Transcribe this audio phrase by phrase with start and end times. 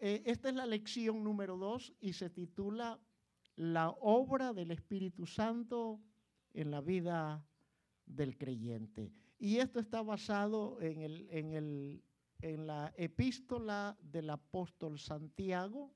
[0.00, 2.98] eh, esta es la lección número dos y se titula
[3.56, 6.00] La obra del Espíritu Santo
[6.54, 7.46] en la vida
[8.06, 9.12] del creyente.
[9.38, 12.02] Y esto está basado en, el, en, el,
[12.40, 15.92] en la epístola del apóstol Santiago,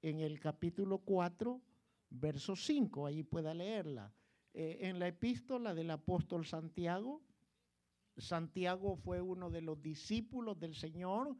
[0.00, 1.60] en el capítulo 4,
[2.10, 4.12] verso 5, ahí pueda leerla.
[4.54, 7.20] Eh, en la epístola del apóstol Santiago,
[8.16, 11.36] Santiago fue uno de los discípulos del Señor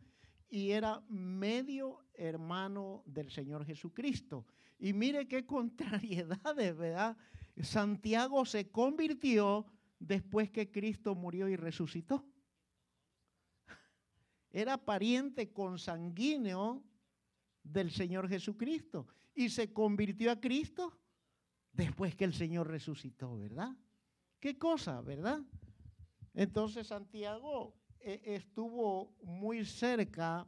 [0.50, 4.44] y era medio hermano del Señor Jesucristo.
[4.78, 7.16] Y mire qué contrariedades, ¿verdad?
[7.62, 9.66] Santiago se convirtió
[9.98, 12.26] después que Cristo murió y resucitó.
[14.50, 16.82] Era pariente consanguíneo
[17.62, 20.98] del Señor Jesucristo y se convirtió a Cristo
[21.72, 23.76] después que el Señor resucitó, ¿verdad?
[24.40, 25.40] ¿Qué cosa, verdad?
[26.34, 30.46] Entonces Santiago estuvo muy cerca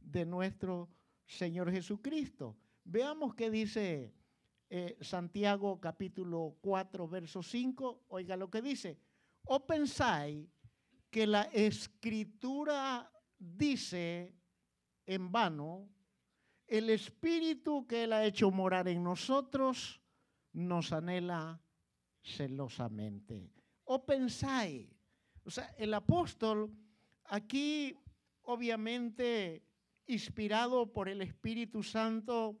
[0.00, 0.88] de nuestro
[1.26, 2.56] Señor Jesucristo.
[2.84, 4.14] Veamos qué dice
[4.68, 8.04] eh, Santiago capítulo 4, verso 5.
[8.08, 9.00] Oiga lo que dice.
[9.44, 10.48] ¿O pensáis
[11.10, 14.34] que la escritura dice
[15.06, 15.88] en vano,
[16.66, 20.00] el espíritu que Él ha hecho morar en nosotros
[20.52, 21.60] nos anhela
[22.22, 23.50] celosamente?
[23.84, 24.99] ¿O pensáis?
[25.44, 26.70] O sea, el apóstol
[27.24, 27.96] aquí,
[28.42, 29.62] obviamente,
[30.06, 32.58] inspirado por el Espíritu Santo,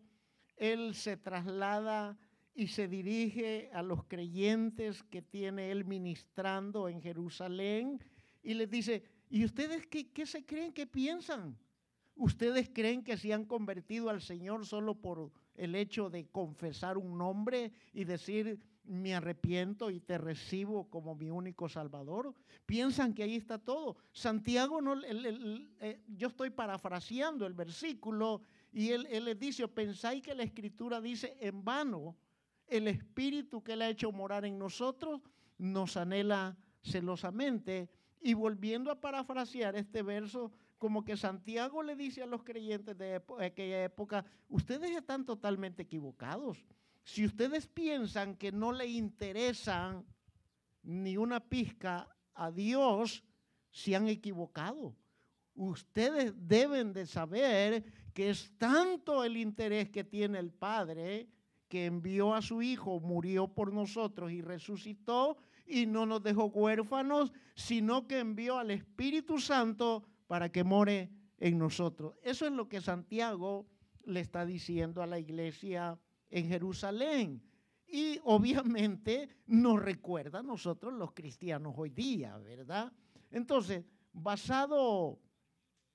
[0.56, 2.18] él se traslada
[2.54, 8.02] y se dirige a los creyentes que tiene él ministrando en Jerusalén
[8.42, 11.56] y les dice, ¿y ustedes qué, qué se creen, qué piensan?
[12.16, 17.16] ¿Ustedes creen que se han convertido al Señor solo por el hecho de confesar un
[17.16, 22.34] nombre y decir, me arrepiento y te recibo como mi único salvador.
[22.66, 23.96] Piensan que ahí está todo.
[24.12, 30.42] Santiago, no, eh, yo estoy parafraseando el versículo y él, él dice, pensáis que la
[30.42, 32.16] escritura dice en vano,
[32.66, 35.20] el espíritu que él ha hecho morar en nosotros
[35.58, 37.90] nos anhela celosamente.
[38.22, 43.22] Y volviendo a parafrasear este verso, como que Santiago le dice a los creyentes de
[43.40, 46.64] aquella época, ustedes están totalmente equivocados.
[47.02, 50.04] Si ustedes piensan que no le interesan
[50.82, 53.24] ni una pizca a Dios,
[53.70, 54.94] se han equivocado.
[55.54, 57.84] Ustedes deben de saber
[58.14, 61.28] que es tanto el interés que tiene el Padre
[61.68, 65.36] que envió a su Hijo, murió por nosotros y resucitó
[65.66, 71.58] y no nos dejó huérfanos, sino que envió al Espíritu Santo para que more en
[71.58, 72.14] nosotros.
[72.22, 73.66] Eso es lo que Santiago
[74.04, 75.98] le está diciendo a la iglesia
[76.30, 77.42] en Jerusalén.
[77.86, 82.92] Y obviamente nos recuerda a nosotros los cristianos hoy día, ¿verdad?
[83.30, 85.18] Entonces, basado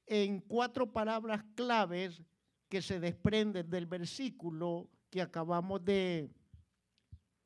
[0.06, 2.22] en cuatro palabras claves
[2.68, 6.30] que se desprenden del versículo que acabamos de,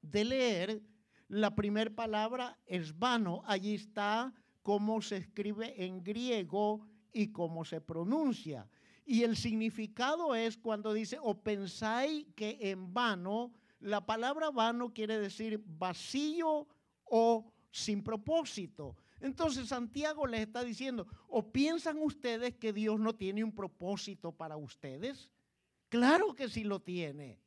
[0.02, 0.82] de leer,
[1.28, 3.44] la primera palabra es vano.
[3.46, 4.34] Allí está
[4.64, 8.68] cómo se escribe en griego y cómo se pronuncia.
[9.12, 15.18] Y el significado es cuando dice, o pensáis que en vano, la palabra vano quiere
[15.18, 16.68] decir vacío
[17.06, 18.96] o sin propósito.
[19.20, 24.58] Entonces Santiago les está diciendo, ¿o piensan ustedes que Dios no tiene un propósito para
[24.58, 25.32] ustedes?
[25.88, 27.40] Claro que sí lo tiene.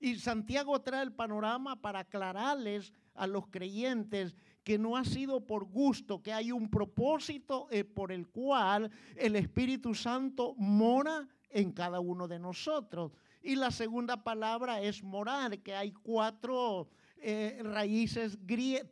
[0.00, 4.34] Y Santiago trae el panorama para aclararles a los creyentes
[4.64, 9.36] que no ha sido por gusto, que hay un propósito eh, por el cual el
[9.36, 13.12] Espíritu Santo mora en cada uno de nosotros.
[13.42, 18.38] Y la segunda palabra es morar, que hay cuatro eh, raíces,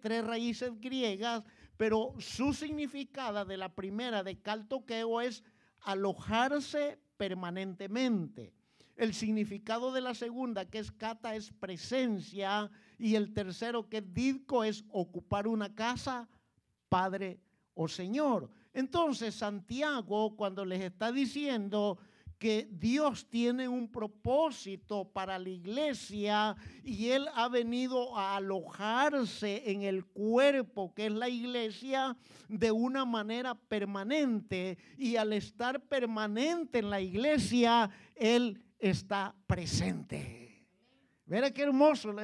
[0.01, 1.45] tres raíces griegas,
[1.77, 5.45] pero su significado de la primera, de caltoqueo, es
[5.83, 8.53] alojarse permanentemente.
[8.97, 12.71] El significado de la segunda, que es kata, es presencia.
[13.01, 16.29] Y el tercero, que es didco, es ocupar una casa,
[16.91, 17.41] Padre
[17.73, 18.51] o Señor.
[18.75, 21.99] Entonces, Santiago, cuando les está diciendo
[22.39, 26.55] que Dios tiene un propósito para la iglesia
[26.85, 32.17] y Él ha venido a alojarse en el cuerpo que es la iglesia
[32.49, 40.67] de una manera permanente y al estar permanente en la iglesia, Él está presente.
[41.27, 42.15] Mira qué hermoso,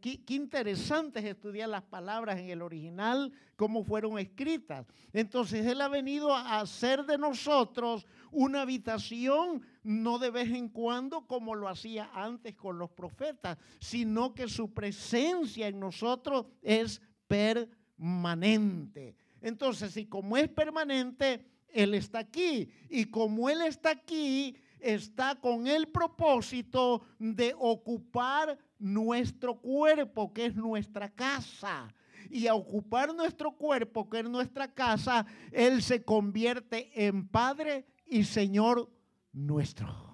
[0.00, 4.86] qué, interesante es estudiar las palabras en el original, cómo fueron escritas.
[5.12, 11.26] Entonces Él ha venido a hacer de nosotros una habitación, no de vez en cuando
[11.26, 19.16] como lo hacía antes con los profetas, sino que su presencia en nosotros es permanente.
[19.40, 22.68] Entonces, si como es permanente, Él está aquí.
[22.90, 30.56] Y como Él está aquí, está con el propósito de ocupar nuestro cuerpo, que es
[30.56, 31.94] nuestra casa.
[32.28, 38.24] Y a ocupar nuestro cuerpo, que es nuestra casa, Él se convierte en Padre y
[38.24, 38.90] Señor
[39.32, 40.10] nuestro.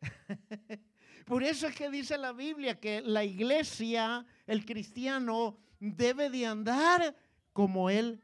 [1.26, 7.16] Por eso es que dice la Biblia que la iglesia, el cristiano, debe de andar
[7.52, 8.22] como Él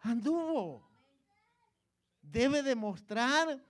[0.00, 0.91] anduvo.
[2.32, 3.62] Debe demostrar,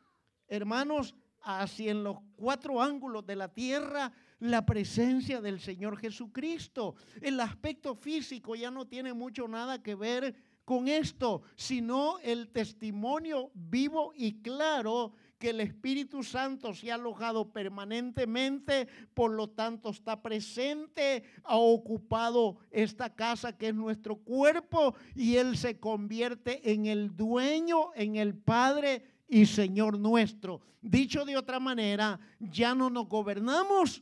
[0.47, 6.95] hermanos, así en los cuatro ángulos de la tierra, la presencia del Señor Jesucristo.
[7.21, 13.51] El aspecto físico ya no tiene mucho nada que ver con esto, sino el testimonio
[13.53, 15.13] vivo y claro
[15.43, 22.59] que el Espíritu Santo se ha alojado permanentemente, por lo tanto está presente, ha ocupado
[22.71, 28.37] esta casa que es nuestro cuerpo y Él se convierte en el dueño, en el
[28.37, 30.61] Padre y Señor nuestro.
[30.81, 34.01] Dicho de otra manera, ya no nos gobernamos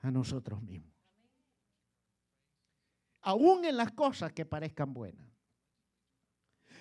[0.00, 0.90] a nosotros mismos.
[3.20, 5.29] Aún en las cosas que parezcan buenas.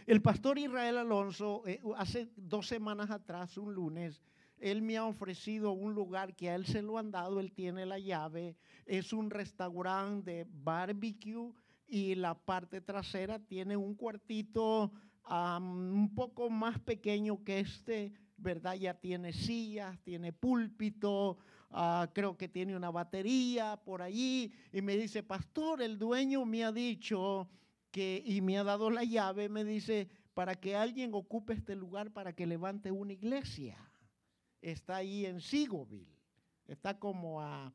[0.09, 4.23] El pastor Israel Alonso, eh, hace dos semanas atrás, un lunes,
[4.57, 7.85] él me ha ofrecido un lugar que a él se lo han dado, él tiene
[7.85, 8.57] la llave,
[8.87, 11.53] es un restaurante de barbecue
[11.85, 14.91] y la parte trasera tiene un cuartito
[15.29, 18.73] un poco más pequeño que este, ¿verdad?
[18.73, 21.37] Ya tiene sillas, tiene púlpito,
[21.69, 26.63] ah, creo que tiene una batería por allí y me dice, pastor, el dueño me
[26.63, 27.47] ha dicho
[27.91, 32.11] que, y me ha dado la llave, me dice, para que alguien ocupe este lugar
[32.11, 33.77] para que levante una iglesia.
[34.61, 36.17] Está ahí en Sigoville.
[36.67, 37.73] Está como a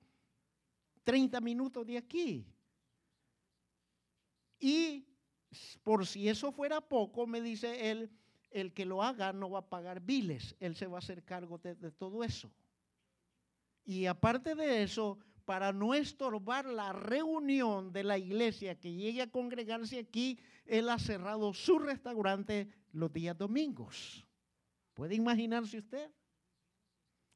[1.05, 2.47] 30 minutos de aquí.
[4.59, 5.07] Y
[5.83, 8.11] por si eso fuera poco, me dice él,
[8.51, 11.59] el que lo haga no va a pagar biles, él se va a hacer cargo
[11.59, 12.53] de todo eso.
[13.85, 19.31] Y aparte de eso, para no estorbar la reunión de la iglesia que llegue a
[19.31, 24.27] congregarse aquí, él ha cerrado su restaurante los días domingos.
[24.95, 26.11] ¿Puede imaginarse usted?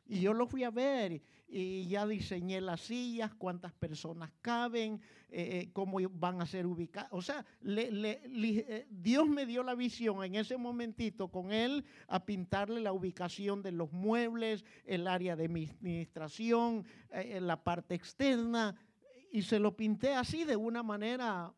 [0.07, 5.01] Y yo lo fui a ver y ya diseñé las sillas, cuántas personas caben,
[5.31, 7.09] eh, eh, cómo van a ser ubicadas.
[7.11, 12.81] O sea, eh, Dios me dio la visión en ese momentito con él a pintarle
[12.81, 18.77] la ubicación de los muebles, el área de administración, la parte externa,
[19.33, 21.55] y se lo pinté así de una manera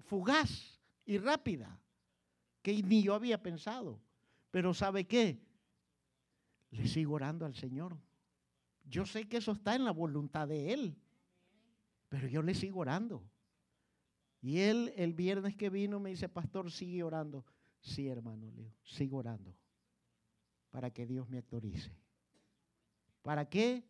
[0.00, 1.80] fugaz y rápida,
[2.62, 4.00] que ni yo había pensado.
[4.50, 5.38] Pero ¿sabe qué?
[6.70, 7.96] Le sigo orando al Señor.
[8.86, 10.96] Yo sé que eso está en la voluntad de Él,
[12.08, 13.22] pero yo le sigo orando.
[14.40, 17.44] Y él el viernes que vino me dice, pastor, sigue orando.
[17.80, 19.56] Sí, hermano, Leo, sigo orando
[20.70, 21.90] para que Dios me autorice.
[23.22, 23.84] ¿Para qué?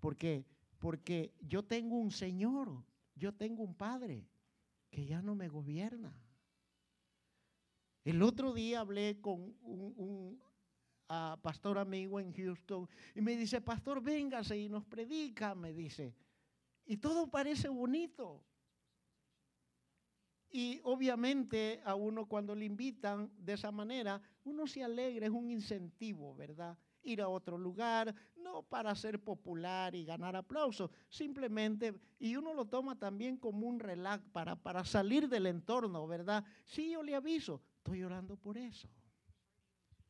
[0.00, 0.44] Porque,
[0.78, 4.26] porque yo tengo un Señor, yo tengo un Padre
[4.90, 6.14] que ya no me gobierna.
[8.04, 10.38] El otro día hablé con un,
[11.42, 16.14] pastor amigo en Houston y me dice, pastor, véngase y nos predica, me dice.
[16.86, 18.44] Y todo parece bonito.
[20.50, 25.50] Y obviamente a uno cuando le invitan de esa manera, uno se alegra, es un
[25.50, 26.78] incentivo, ¿verdad?
[27.02, 32.66] Ir a otro lugar, no para ser popular y ganar aplausos, simplemente, y uno lo
[32.66, 36.44] toma también como un relax para, para salir del entorno, ¿verdad?
[36.66, 38.88] Sí, yo le aviso, estoy orando por eso.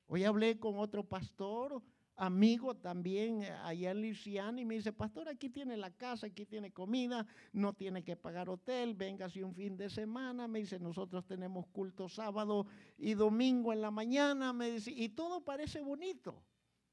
[0.06, 1.82] Hoy hablé con otro pastor,
[2.16, 6.46] amigo también eh, allá en Luisiana y me dice, pastor, aquí tiene la casa, aquí
[6.46, 10.46] tiene comida, no tiene que pagar hotel, véngase un fin de semana.
[10.46, 14.52] Me dice, nosotros tenemos culto sábado y domingo en la mañana.
[14.52, 16.44] Me dice, y todo parece bonito,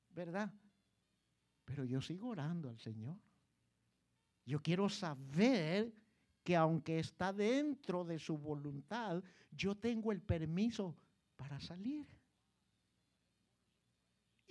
[0.10, 0.52] ¿verdad?
[1.66, 3.18] Pero yo sigo orando al Señor.
[4.46, 5.94] Yo quiero saber
[6.44, 10.98] que aunque está dentro de su voluntad, yo tengo el permiso
[11.36, 12.08] para salir.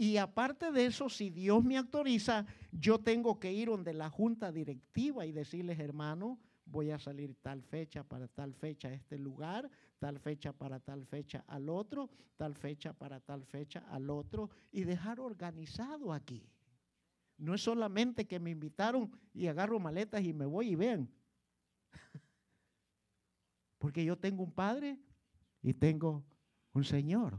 [0.01, 4.51] Y aparte de eso, si Dios me autoriza, yo tengo que ir donde la junta
[4.51, 9.71] directiva y decirles, hermano, voy a salir tal fecha para tal fecha a este lugar,
[9.99, 14.85] tal fecha para tal fecha al otro, tal fecha para tal fecha al otro, y
[14.85, 16.49] dejar organizado aquí.
[17.37, 21.11] No es solamente que me invitaron y agarro maletas y me voy y vean.
[23.79, 24.99] Porque yo tengo un padre
[25.61, 26.25] y tengo
[26.73, 27.39] un Señor.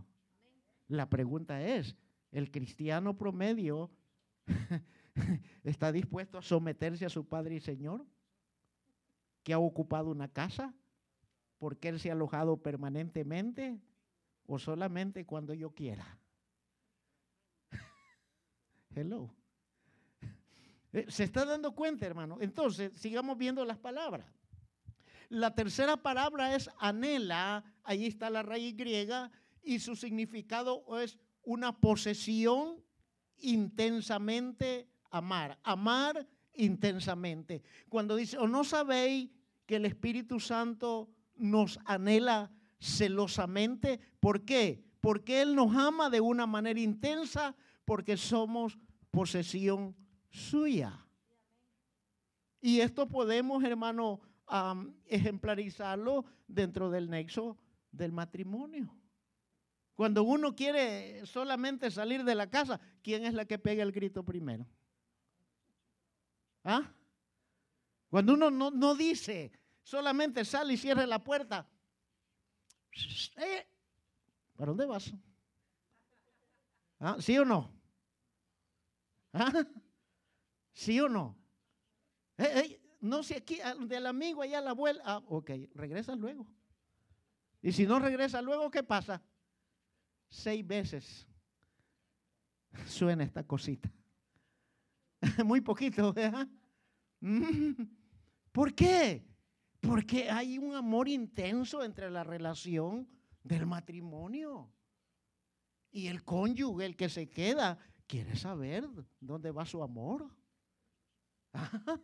[0.88, 1.96] La pregunta es,
[2.32, 3.92] el cristiano promedio
[5.64, 8.06] está dispuesto a someterse a su Padre y Señor,
[9.44, 10.74] que ha ocupado una casa,
[11.58, 13.80] porque Él se ha alojado permanentemente
[14.46, 16.20] o solamente cuando yo quiera.
[18.96, 19.34] Hello.
[20.94, 22.38] Eh, ¿Se está dando cuenta, hermano?
[22.42, 24.28] Entonces, sigamos viendo las palabras.
[25.30, 29.32] La tercera palabra es anhela, ahí está la raíz griega,
[29.64, 32.84] y su significado es una posesión
[33.38, 35.60] intensamente amar.
[35.64, 37.64] Amar intensamente.
[37.90, 39.30] Cuando dice, o no sabéis
[39.66, 44.84] que el Espíritu Santo nos anhela celosamente, ¿por qué?
[45.00, 47.56] Porque Él nos ama de una manera intensa,
[47.86, 48.78] porque somos
[49.10, 49.96] posesión
[50.30, 51.06] suya.
[52.62, 54.22] Y esto podemos, hermano,
[55.06, 57.58] ejemplarizarlo dentro del nexo
[57.92, 58.96] del matrimonio.
[60.02, 64.24] Cuando uno quiere solamente salir de la casa, ¿quién es la que pega el grito
[64.24, 64.66] primero?
[66.64, 66.92] ¿Ah?
[68.10, 69.52] Cuando uno no, dice,
[69.84, 71.70] solamente sale y cierra la puerta.
[73.38, 73.68] Eh,
[74.56, 75.14] ¿Para dónde vas?
[77.00, 77.18] ¿Ah?
[77.20, 77.72] ¿Sí o no?
[79.34, 79.54] ¿Ah?
[80.74, 81.38] ¿Sí o no?
[82.40, 85.04] Eh, no sé aquí, del amigo allá la abuela.
[85.06, 86.48] Ah, ok, regresa luego.
[87.62, 89.22] Y si no regresa luego, ¿qué pasa?
[90.32, 91.28] Seis veces
[92.86, 93.92] suena esta cosita.
[95.46, 96.48] Muy poquito, ¿verdad?
[97.20, 97.84] Mm.
[98.54, 99.28] ¿Por qué?
[99.82, 103.10] Porque hay un amor intenso entre la relación
[103.44, 104.72] del matrimonio.
[105.92, 108.88] Y el cónyuge, el que se queda, quiere saber
[109.20, 110.34] dónde va su amor.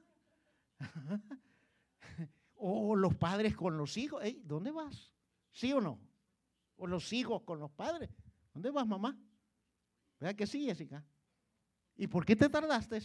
[2.55, 4.21] o los padres con los hijos.
[4.43, 5.13] ¿Dónde vas?
[5.53, 6.06] ¿Sí o no?
[6.77, 8.09] O los hijos con los padres.
[8.53, 9.17] ¿Dónde vas, mamá?
[10.19, 11.03] ¿Verdad que sí, Jessica?
[11.95, 13.01] ¿Y por qué te tardaste?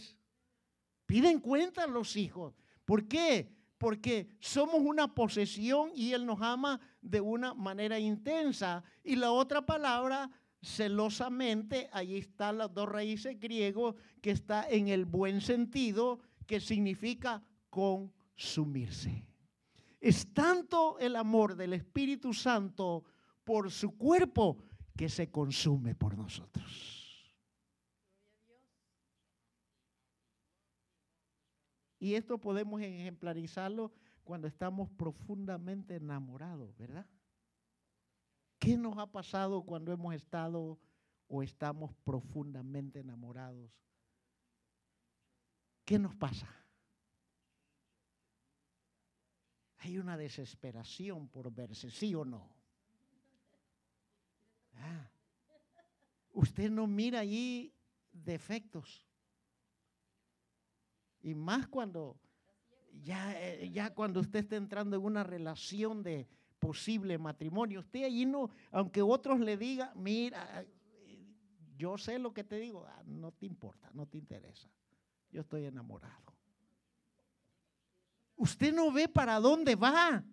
[1.05, 2.53] Piden cuenta los hijos.
[2.85, 3.51] ¿Por qué?
[3.77, 8.83] Porque somos una posesión y Él nos ama de una manera intensa.
[9.03, 10.29] Y la otra palabra,
[10.61, 17.43] celosamente, ahí están las dos raíces griegos, que está en el buen sentido, que significa
[17.69, 19.25] consumirse.
[19.99, 23.03] Es tanto el amor del Espíritu Santo
[23.43, 24.57] por su cuerpo
[24.95, 26.93] que se consume por nosotros.
[31.99, 37.07] Y esto podemos ejemplarizarlo cuando estamos profundamente enamorados, ¿verdad?
[38.59, 40.79] ¿Qué nos ha pasado cuando hemos estado
[41.27, 43.71] o estamos profundamente enamorados?
[45.85, 46.47] ¿Qué nos pasa?
[49.79, 52.62] Hay una desesperación por verse, ¿sí o no?
[54.75, 55.09] Ah.
[56.33, 57.73] usted no mira allí
[58.11, 59.05] defectos.
[61.21, 62.19] Y más cuando
[63.01, 66.27] ya, eh, ya cuando usted está entrando en una relación de
[66.59, 67.81] posible matrimonio.
[67.81, 70.65] Usted allí no, aunque otros le digan, mira,
[71.75, 74.69] yo sé lo que te digo, ah, no te importa, no te interesa.
[75.29, 76.33] Yo estoy enamorado.
[78.37, 80.23] Usted no ve para dónde va.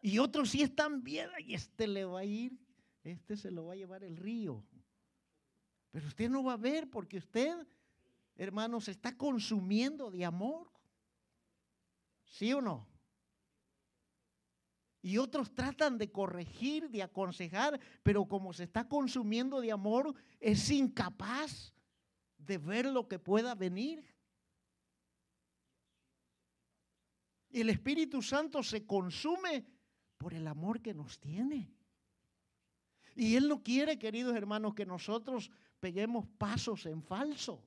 [0.00, 2.56] Y otros sí están bien, y este le va a ir,
[3.02, 4.64] este se lo va a llevar el río.
[5.90, 7.66] Pero usted no va a ver porque usted
[8.38, 10.70] hermanos, se está consumiendo de amor.
[12.24, 12.86] ¿Sí o no?
[15.02, 20.70] Y otros tratan de corregir, de aconsejar, pero como se está consumiendo de amor, es
[20.70, 21.72] incapaz
[22.36, 24.04] de ver lo que pueda venir.
[27.50, 29.66] Y el Espíritu Santo se consume
[30.16, 31.72] por el amor que nos tiene.
[33.18, 37.60] Y Él no quiere, queridos hermanos, que nosotros peguemos pasos en falso.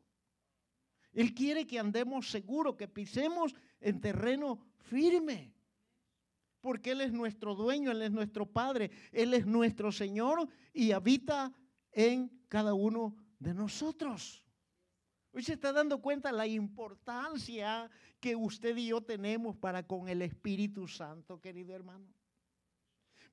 [1.12, 5.54] Él quiere que andemos seguros, que pisemos en terreno firme.
[6.62, 11.52] Porque Él es nuestro dueño, Él es nuestro Padre, Él es nuestro Señor y habita
[11.92, 14.46] en cada uno de nosotros.
[15.34, 17.92] Hoy se está dando cuenta la importancia
[18.22, 22.08] que usted y yo tenemos para con el Espíritu Santo, querido hermano.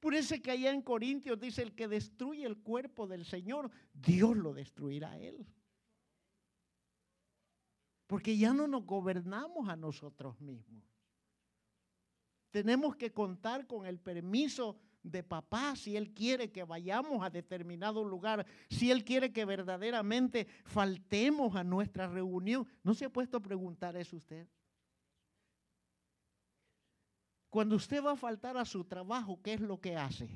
[0.00, 4.36] Por eso que allá en Corintios dice, el que destruye el cuerpo del Señor, Dios
[4.36, 5.46] lo destruirá a él.
[8.06, 10.84] Porque ya no nos gobernamos a nosotros mismos.
[12.50, 18.04] Tenemos que contar con el permiso de papá si él quiere que vayamos a determinado
[18.04, 22.66] lugar, si él quiere que verdaderamente faltemos a nuestra reunión.
[22.82, 24.48] ¿No se ha puesto a preguntar eso usted?
[27.50, 30.28] Cuando usted va a faltar a su trabajo, ¿qué es lo que hace?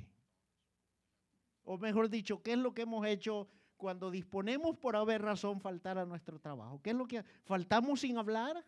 [1.64, 5.98] O mejor dicho, ¿qué es lo que hemos hecho cuando disponemos por haber razón faltar
[5.98, 6.80] a nuestro trabajo?
[6.82, 8.64] ¿Qué es lo que faltamos sin hablar?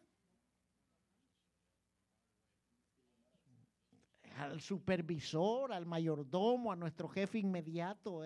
[4.37, 8.23] Al supervisor, al mayordomo, a nuestro jefe inmediato,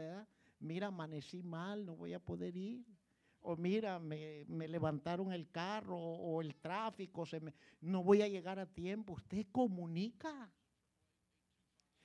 [0.60, 2.84] Mira, amanecí mal, no voy a poder ir.
[3.40, 8.58] O mira, me, levantaron el carro o el tráfico, se me, no voy a llegar
[8.58, 9.14] a tiempo.
[9.14, 10.50] Usted comunica.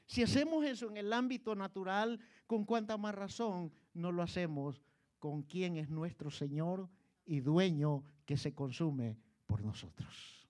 [0.05, 4.81] Si hacemos eso en el ámbito natural, con cuánta más razón no lo hacemos
[5.19, 6.89] con quien es nuestro Señor
[7.25, 10.47] y dueño que se consume por nosotros.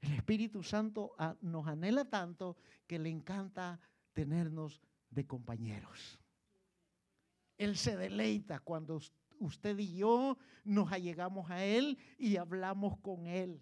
[0.00, 3.80] El Espíritu Santo ah, nos anhela tanto que le encanta
[4.12, 6.20] tenernos de compañeros.
[7.56, 9.00] Él se deleita cuando
[9.38, 13.60] usted y yo nos allegamos a Él y hablamos con Él.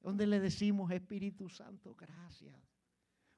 [0.00, 2.54] Donde le decimos, Espíritu Santo, gracias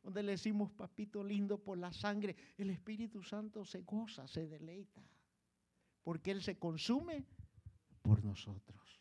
[0.03, 5.03] donde le decimos, papito lindo, por la sangre, el Espíritu Santo se goza, se deleita,
[6.03, 7.27] porque Él se consume
[8.03, 9.01] por nosotros.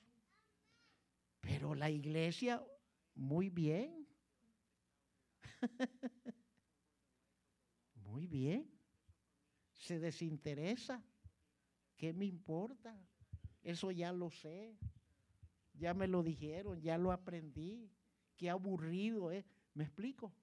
[1.39, 2.61] Pero la iglesia,
[3.15, 4.05] muy bien.
[7.95, 8.69] muy bien.
[9.73, 11.01] Se desinteresa.
[11.99, 12.97] ¿Qué me importa?
[13.61, 14.73] Eso ya lo sé.
[15.73, 17.91] Ya me lo dijeron, ya lo aprendí.
[18.37, 19.45] Qué aburrido es.
[19.73, 20.33] ¿Me explico?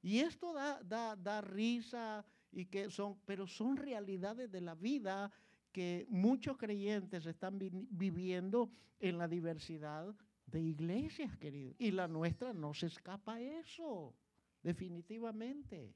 [0.00, 5.32] Y esto da, da, risa, y que son, pero son realidades de la vida
[5.72, 8.70] que muchos creyentes están viviendo
[9.00, 10.14] en la diversidad
[10.46, 11.74] de iglesias, queridos.
[11.78, 14.14] Y la nuestra no se escapa a eso,
[14.62, 15.92] definitivamente.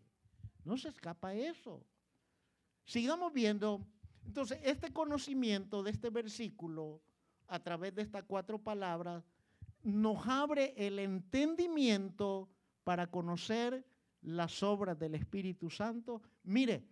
[0.64, 1.86] No se escapa eso.
[2.84, 3.86] Sigamos viendo.
[4.28, 7.00] Entonces, este conocimiento de este versículo,
[7.46, 9.24] a través de estas cuatro palabras,
[9.82, 12.50] nos abre el entendimiento
[12.84, 13.86] para conocer
[14.20, 16.86] las obras del Espíritu Santo, mire,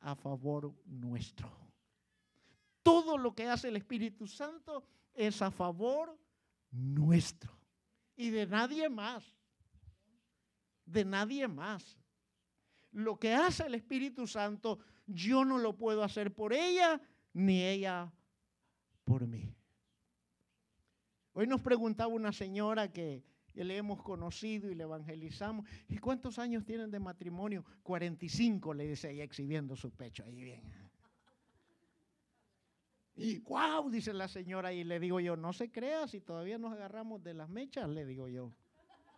[0.00, 1.50] a favor nuestro.
[2.82, 4.84] Todo lo que hace el Espíritu Santo
[5.14, 6.14] es a favor
[6.70, 7.58] nuestro
[8.16, 9.24] y de nadie más.
[10.84, 11.96] De nadie más.
[12.90, 17.00] Lo que hace el Espíritu Santo, yo no lo puedo hacer por ella,
[17.32, 18.12] ni ella
[19.04, 19.54] por mí.
[21.34, 23.24] Hoy nos preguntaba una señora que
[23.54, 25.66] le hemos conocido y le evangelizamos.
[25.88, 27.64] ¿Y cuántos años tienen de matrimonio?
[27.82, 30.24] 45, le dice ella exhibiendo su pecho.
[30.24, 30.62] Ahí bien.
[33.14, 36.72] Y wow, dice la señora, y le digo yo, no se crea si todavía nos
[36.72, 38.52] agarramos de las mechas, le digo yo.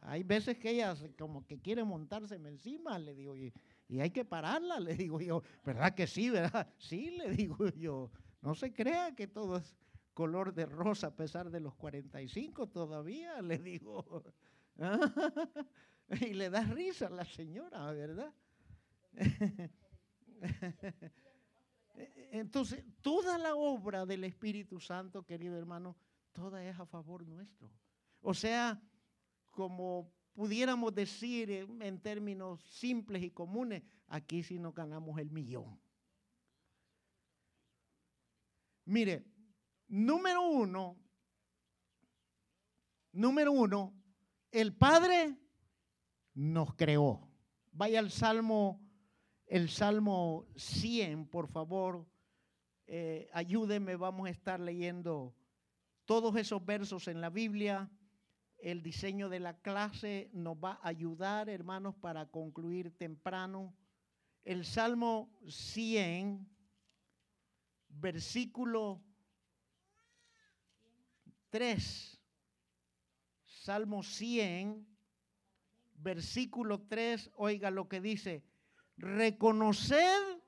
[0.02, 3.52] Hay veces que ella como que quiere montarse encima, le digo, y,
[3.88, 5.42] y hay que pararla, le digo yo.
[5.64, 6.68] ¿Verdad que sí, verdad?
[6.78, 8.10] Sí, le digo yo.
[8.42, 9.76] No se crea que todo es
[10.12, 14.24] color de rosa a pesar de los 45 todavía, le digo.
[16.20, 18.32] y le da risa a la señora, ¿verdad?
[22.32, 25.96] Entonces, toda la obra del Espíritu Santo, querido hermano,
[26.32, 27.70] toda es a favor nuestro.
[28.20, 28.82] O sea,
[29.52, 35.80] como pudiéramos decir en términos simples y comunes, aquí sí nos ganamos el millón.
[38.84, 39.24] Mire,
[39.88, 40.96] Número uno,
[43.12, 43.94] número uno,
[44.50, 45.36] el Padre
[46.34, 47.28] nos creó.
[47.70, 48.80] Vaya al Salmo,
[49.46, 52.08] el Salmo 100, por favor.
[52.86, 55.34] Eh, ayúdeme, vamos a estar leyendo
[56.06, 57.90] todos esos versos en la Biblia.
[58.64, 63.76] El diseño de la clase nos va a ayudar, hermanos, para concluir temprano.
[64.42, 66.48] El Salmo 100,
[67.90, 69.02] versículo
[71.50, 72.18] 3,
[73.44, 74.88] Salmo 100,
[75.96, 78.46] versículo 3, oiga lo que dice,
[78.96, 80.42] reconocer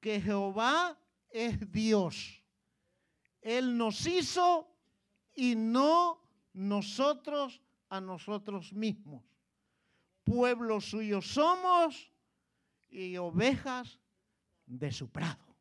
[0.00, 2.44] que Jehová es Dios.
[3.40, 4.70] Él nos hizo
[5.34, 6.27] y no
[6.58, 9.22] nosotros a nosotros mismos.
[10.24, 12.12] Pueblo suyo somos
[12.90, 14.00] y ovejas
[14.66, 15.56] de su prado.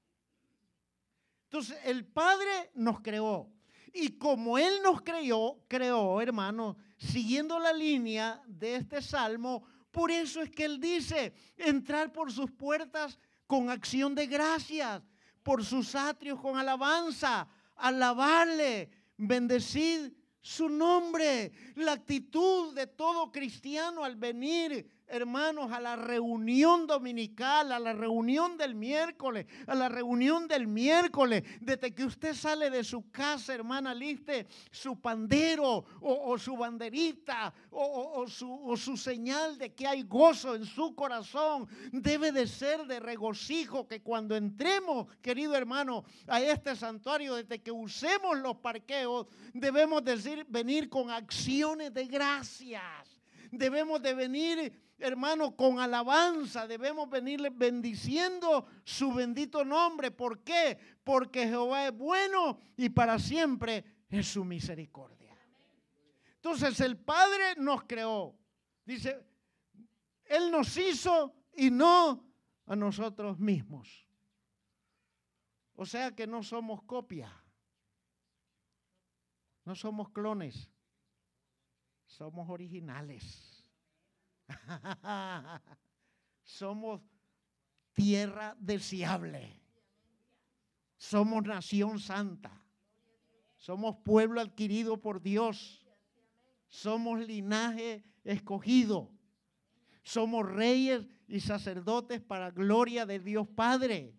[1.44, 3.48] Entonces el Padre nos creó.
[3.94, 10.42] Y como Él nos creó, creó, hermano, siguiendo la línea de este salmo, por eso
[10.42, 15.02] es que Él dice, entrar por sus puertas con acción de gracias,
[15.44, 20.12] por sus atrios con alabanza, alabarle, bendecid
[20.48, 21.52] su nombre.
[21.76, 28.58] La actitud de todo cristiano al venir hermanos, a la reunión dominical, a la reunión
[28.58, 33.94] del miércoles, a la reunión del miércoles, desde que usted sale de su casa, hermana,
[33.94, 40.94] liste su pandero o, su banderita o, su, señal de que hay gozo en su
[40.96, 47.62] corazón, debe de ser de regocijo que cuando entremos, querido hermano, a este santuario, desde
[47.62, 52.84] que usemos los parqueos, debemos decir, venir con acciones de gracias.
[53.50, 60.12] Debemos de venir hermano, con alabanza debemos venirle bendiciendo su bendito nombre.
[60.12, 60.78] ¿Por qué?
[61.04, 65.38] Porque Jehová es bueno y para siempre es su misericordia.
[66.36, 68.36] Entonces el Padre nos creó.
[68.86, 69.26] Dice,
[70.26, 72.26] Él nos hizo y no
[72.66, 74.08] a nosotros mismos.
[75.76, 77.32] O sea que no somos copia.
[79.66, 80.70] No somos clones.
[82.06, 83.57] Somos originales.
[86.44, 87.02] somos
[87.94, 89.62] tierra deseable.
[90.98, 92.64] Somos nación santa.
[93.56, 95.86] Somos pueblo adquirido por Dios.
[96.68, 99.12] Somos linaje escogido.
[100.04, 104.16] Somos reyes y sacerdotes para gloria de Dios Padre.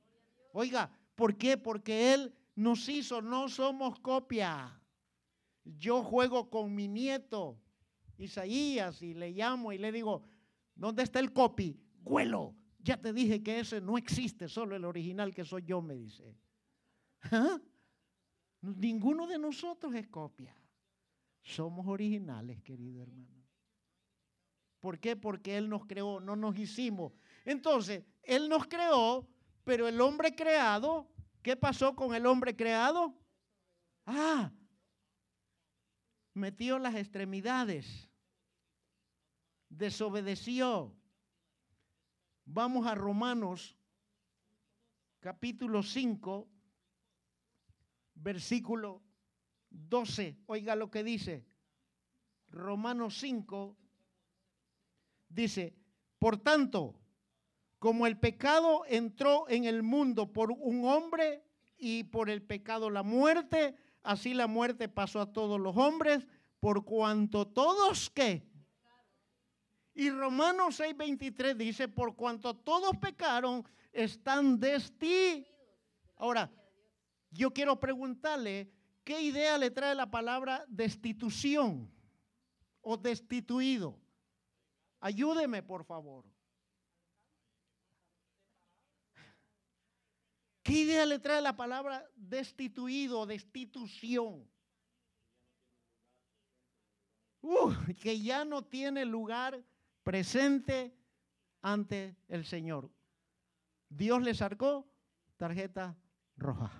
[0.52, 1.56] Oiga, ¿por qué?
[1.56, 4.78] Porque Él nos hizo, no somos copia.
[5.64, 7.60] Yo juego con mi nieto
[8.18, 10.22] Isaías y le llamo y le digo,
[10.74, 11.80] ¿dónde está el copy?
[12.02, 12.54] Huelo.
[12.80, 16.36] Ya te dije que ese no existe, solo el original que soy yo, me dice.
[17.22, 17.60] ¿Ah?
[18.60, 20.54] Ninguno de nosotros es copia.
[21.42, 23.44] Somos originales, querido hermano.
[24.80, 25.16] ¿Por qué?
[25.16, 27.12] Porque Él nos creó, no nos hicimos.
[27.44, 29.28] Entonces, Él nos creó,
[29.64, 31.08] pero el hombre creado,
[31.42, 33.14] ¿qué pasó con el hombre creado?
[34.06, 34.52] Ah,
[36.34, 38.07] metió las extremidades,
[39.68, 40.94] desobedeció.
[42.44, 43.76] Vamos a Romanos
[45.20, 46.48] capítulo 5,
[48.14, 49.02] versículo
[49.70, 50.38] 12.
[50.46, 51.46] Oiga lo que dice.
[52.50, 53.76] Romanos 5
[55.28, 55.76] dice,
[56.18, 56.98] por tanto,
[57.78, 61.44] como el pecado entró en el mundo por un hombre
[61.76, 66.26] y por el pecado la muerte, así la muerte pasó a todos los hombres,
[66.60, 68.47] por cuanto todos que.
[69.98, 74.60] Y Romanos 6:23 dice, por cuanto todos pecaron, están
[74.96, 75.44] ti.
[76.14, 76.48] Ahora,
[77.32, 81.92] yo quiero preguntarle, ¿qué idea le trae la palabra destitución
[82.80, 83.98] o destituido?
[85.00, 86.24] Ayúdeme, por favor.
[90.62, 94.48] ¿Qué idea le trae la palabra destituido, destitución?
[97.40, 99.60] Uh, que ya no tiene lugar
[100.08, 100.96] presente
[101.60, 102.90] ante el Señor.
[103.90, 104.90] Dios le sacó
[105.36, 105.98] tarjeta
[106.38, 106.72] roja.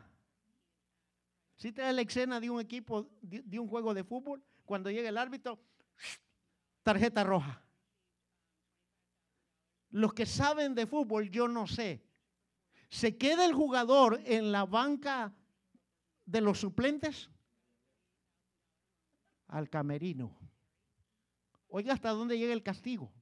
[1.59, 5.11] Si te da la escena de un equipo, de un juego de fútbol, cuando llega
[5.11, 5.59] el árbitro,
[6.83, 7.63] tarjeta roja.
[9.91, 12.03] Los que saben de fútbol, yo no sé,
[12.89, 15.35] ¿Se queda el jugador en la banca
[16.25, 17.29] de los suplentes?
[19.49, 20.35] Al camerino.
[21.69, 23.13] Oiga hasta dónde llega el castigo.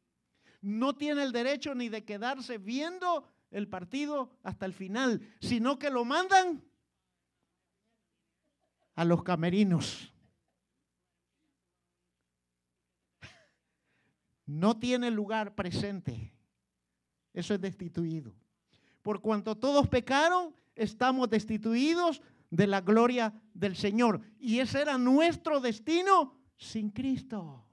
[0.67, 5.91] No tiene el derecho ni de quedarse viendo el partido hasta el final, sino que
[5.91, 6.61] lo mandan
[8.97, 10.13] a los camerinos.
[14.45, 16.33] No tiene lugar presente.
[17.33, 18.35] Eso es destituido.
[19.03, 24.21] Por cuanto todos pecaron, estamos destituidos de la gloria del Señor.
[24.41, 27.65] Y ese era nuestro destino sin Cristo.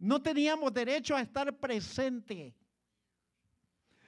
[0.00, 2.56] No teníamos derecho a estar presente.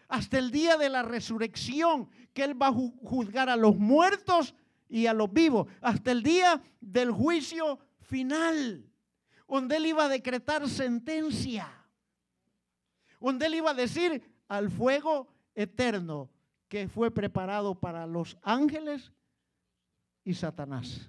[0.09, 4.55] Hasta el día de la resurrección, que Él va a juzgar a los muertos
[4.89, 5.69] y a los vivos.
[5.81, 8.85] Hasta el día del juicio final,
[9.47, 11.79] donde Él iba a decretar sentencia
[13.23, 16.29] donde él iba a decir al fuego eterno
[16.69, 19.13] que fue preparado para los ángeles
[20.25, 21.09] y Satanás.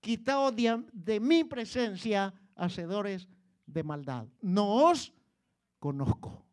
[0.00, 3.28] Quitado de, mi presencia, hacedores
[3.64, 4.26] de maldad.
[4.42, 5.14] No os
[5.78, 6.44] conozco.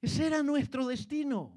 [0.00, 1.56] Ese era nuestro destino.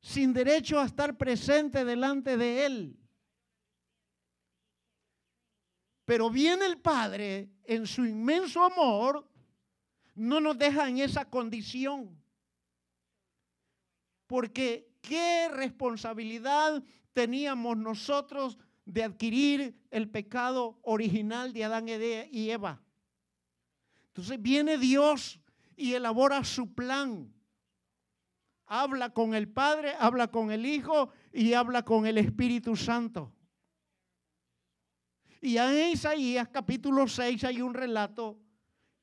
[0.00, 2.98] Sin derecho a estar presente delante de Él.
[6.04, 9.26] Pero viene el Padre en su inmenso amor,
[10.14, 12.22] no nos deja en esa condición.
[14.26, 16.82] Porque qué responsabilidad
[17.14, 22.82] teníamos nosotros de adquirir el pecado original de Adán y Eva.
[24.08, 25.40] Entonces viene Dios
[25.76, 27.32] y elabora su plan.
[28.66, 33.32] Habla con el Padre, habla con el Hijo y habla con el Espíritu Santo.
[35.40, 38.40] Y en Isaías capítulo 6 hay un relato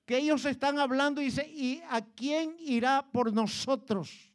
[0.05, 4.33] que ellos están hablando y dice, ¿y a quién irá por nosotros?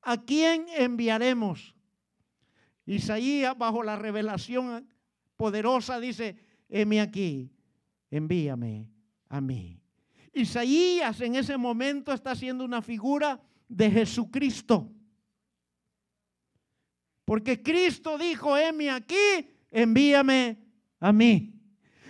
[0.00, 1.74] ¿A quién enviaremos?
[2.86, 4.88] Isaías bajo la revelación
[5.36, 6.36] poderosa, dice,
[6.68, 7.50] heme aquí,
[8.10, 8.90] envíame
[9.28, 9.80] a mí.
[10.32, 14.90] Isaías en ese momento está haciendo una figura de Jesucristo.
[17.24, 20.58] Porque Cristo dijo, heme aquí, envíame
[21.00, 21.54] a mí.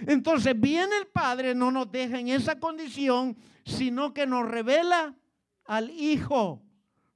[0.06, 5.16] Entonces viene el Padre, no nos deja en esa condición, sino que nos revela
[5.64, 6.62] al Hijo.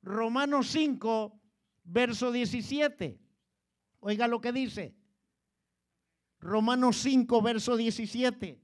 [0.02, 1.40] Romanos 5,
[1.84, 3.25] verso 17.
[4.06, 4.94] Oiga lo que dice.
[6.38, 8.62] Romanos 5, verso 17.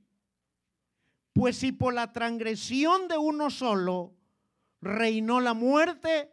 [1.32, 4.14] Pues si por la transgresión de uno solo
[4.80, 6.32] reinó la muerte,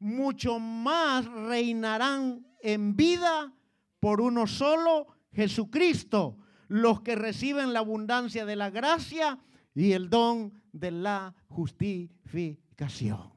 [0.00, 3.54] mucho más reinarán en vida
[4.00, 9.38] por uno solo, Jesucristo, los que reciben la abundancia de la gracia
[9.72, 13.32] y el don de la justificación.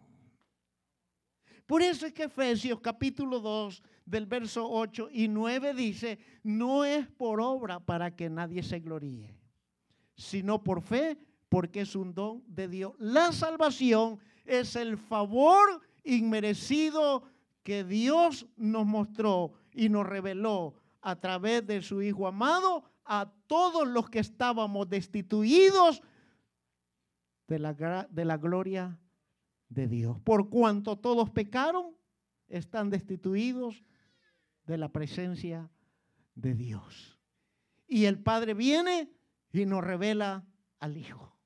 [1.68, 7.08] Por eso es que Efesios capítulo 2 del verso 8 y 9 dice, no es
[7.08, 9.34] por obra para que nadie se gloríe,
[10.16, 12.94] sino por fe, porque es un don de Dios.
[13.00, 17.24] La salvación es el favor inmerecido
[17.64, 23.88] que Dios nos mostró y nos reveló a través de su Hijo amado a todos
[23.88, 26.02] los que estábamos destituidos
[27.48, 29.00] de la, de la gloria
[29.70, 30.20] de Dios.
[30.20, 31.96] Por cuanto todos pecaron,
[32.50, 33.84] están destituidos
[34.66, 35.70] de la presencia
[36.36, 37.20] de Dios.
[37.88, 39.12] Y el Padre viene
[39.52, 40.46] y nos revela
[40.80, 41.38] al Hijo.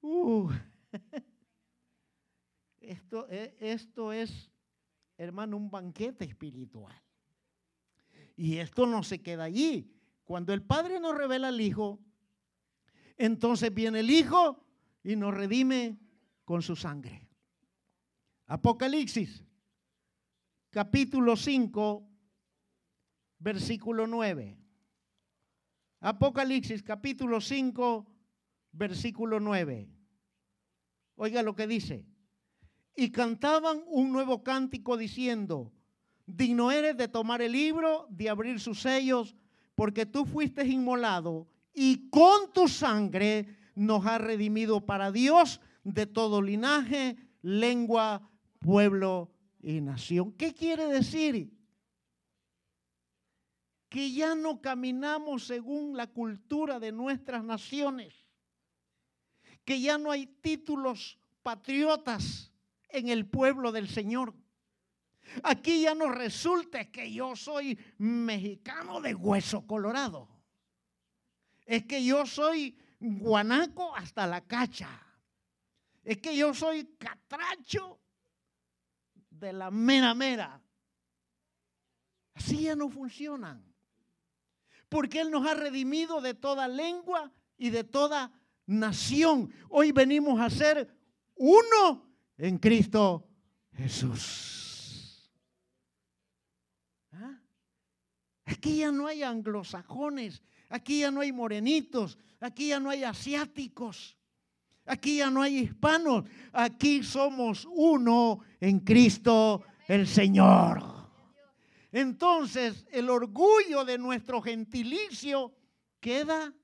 [0.00, 0.50] Uh.
[2.80, 4.50] Esto, e, esto es,
[5.16, 7.00] hermano, un banquete espiritual.
[8.36, 9.94] Y esto no se queda allí.
[10.24, 12.00] Cuando el Padre nos revela al Hijo,
[13.16, 14.66] entonces viene el Hijo
[15.04, 15.96] y nos redime
[16.44, 17.28] con su sangre.
[18.46, 19.44] Apocalipsis,
[20.72, 22.08] capítulo 5,
[23.38, 24.58] versículo 9.
[26.00, 28.06] Apocalipsis, capítulo 5,
[28.72, 29.90] versículo 9.
[31.16, 32.06] Oiga lo que dice
[32.96, 35.72] y cantaban un nuevo cántico diciendo,
[36.26, 39.36] digno eres de tomar el libro, de abrir sus sellos,
[39.74, 46.40] porque tú fuiste inmolado y con tu sangre nos has redimido para Dios de todo
[46.40, 49.31] linaje, lengua, pueblo
[49.62, 50.32] y nación.
[50.32, 51.56] ¿Qué quiere decir?
[53.88, 58.26] Que ya no caminamos según la cultura de nuestras naciones,
[59.64, 62.50] que ya no hay títulos patriotas
[62.88, 64.34] en el pueblo del Señor.
[65.44, 70.28] Aquí ya no resulta que yo soy mexicano de hueso colorado.
[71.64, 74.88] Es que yo soy guanaco hasta la cacha.
[76.02, 78.01] Es que yo soy catracho
[79.42, 80.62] de la mera mera.
[82.34, 83.62] Así ya no funcionan.
[84.88, 88.32] Porque Él nos ha redimido de toda lengua y de toda
[88.66, 89.52] nación.
[89.68, 90.96] Hoy venimos a ser
[91.34, 93.28] uno en Cristo
[93.72, 95.30] Jesús.
[97.10, 97.40] ¿Ah?
[98.44, 104.16] Aquí ya no hay anglosajones, aquí ya no hay morenitos, aquí ya no hay asiáticos,
[104.86, 110.82] aquí ya no hay hispanos, aquí somos uno en Cristo el Señor.
[111.90, 115.52] Entonces el orgullo de nuestro gentilicio
[116.00, 116.54] queda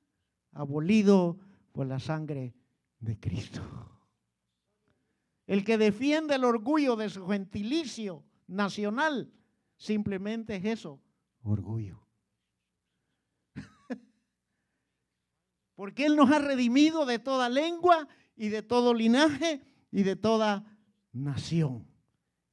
[0.52, 1.38] abolido
[1.72, 2.54] por la sangre
[2.98, 3.62] de Cristo.
[5.46, 9.32] El que defiende el orgullo de su gentilicio nacional,
[9.76, 11.00] simplemente es eso,
[11.42, 12.07] orgullo.
[15.78, 19.62] Porque Él nos ha redimido de toda lengua y de todo linaje
[19.92, 20.76] y de toda
[21.12, 21.86] nación.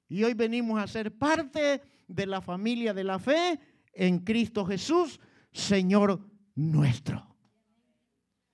[0.08, 3.60] Y hoy venimos a ser parte de la familia de la fe
[3.94, 5.20] en Cristo Jesús,
[5.52, 7.36] Señor nuestro.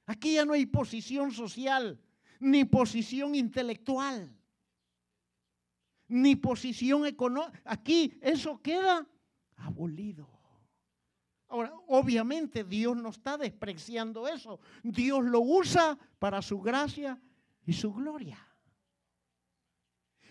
[0.05, 2.01] Aquí ya no hay posición social
[2.39, 4.33] ni posición intelectual,
[6.07, 7.61] ni posición económica.
[7.65, 9.05] Aquí eso queda
[9.57, 10.30] abolido.
[11.51, 14.59] Ahora, obviamente Dios no está despreciando eso.
[14.81, 17.21] Dios lo usa para su gracia
[17.65, 18.39] y su gloria.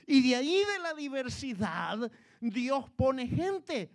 [0.06, 3.92] Y de ahí de la diversidad, Dios pone gente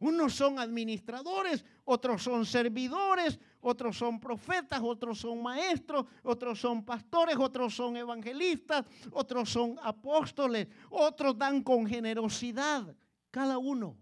[0.00, 7.36] unos son administradores, otros son servidores, otros son profetas, otros son maestros, otros son pastores,
[7.36, 12.94] otros son evangelistas, otros son apóstoles, otros dan con generosidad.
[13.30, 13.96] Cada uno.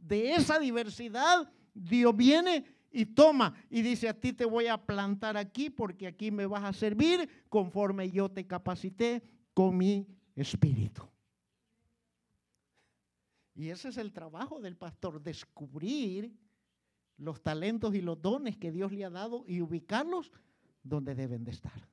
[0.00, 5.36] De esa diversidad, Dios viene y toma y dice, a ti te voy a plantar
[5.36, 9.22] aquí porque aquí me vas a servir conforme yo te capacité
[9.54, 11.02] con mi espíritu.
[13.54, 16.34] Y ese es el trabajo del pastor, descubrir
[17.18, 20.32] los talentos y los dones que Dios le ha dado y ubicarlos
[20.82, 21.88] donde deben de estar.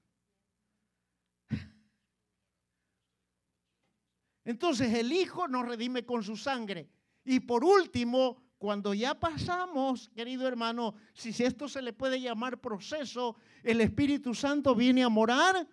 [4.46, 6.90] Entonces el Hijo nos redime con su sangre.
[7.30, 13.36] Y por último, cuando ya pasamos, querido hermano, si esto se le puede llamar proceso,
[13.64, 15.68] el Espíritu Santo viene a morar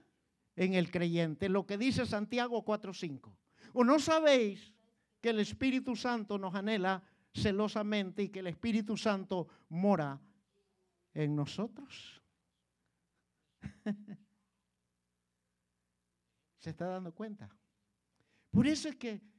[0.56, 3.32] en el creyente, lo que dice Santiago 4.5.
[3.72, 4.74] ¿O no sabéis
[5.20, 10.20] que el Espíritu Santo nos anhela celosamente y que el Espíritu Santo mora
[11.12, 12.20] en nosotros?
[16.58, 17.48] ¿Se está dando cuenta?
[18.50, 19.33] Por eso es que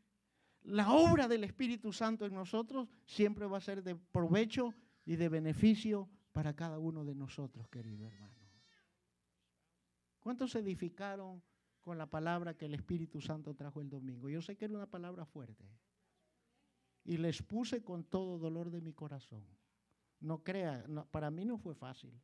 [0.65, 4.73] la obra del Espíritu Santo en nosotros siempre va a ser de provecho
[5.05, 8.35] y de beneficio para cada uno de nosotros, querido hermano.
[10.19, 11.43] ¿Cuántos se edificaron
[11.81, 14.27] con la palabra que el Espíritu Santo trajo el domingo?
[14.27, 15.69] Yo sé que era una palabra fuerte.
[17.03, 19.45] Y les puse con todo dolor de mi corazón.
[20.19, 22.19] No crea, para mí no fue fácil.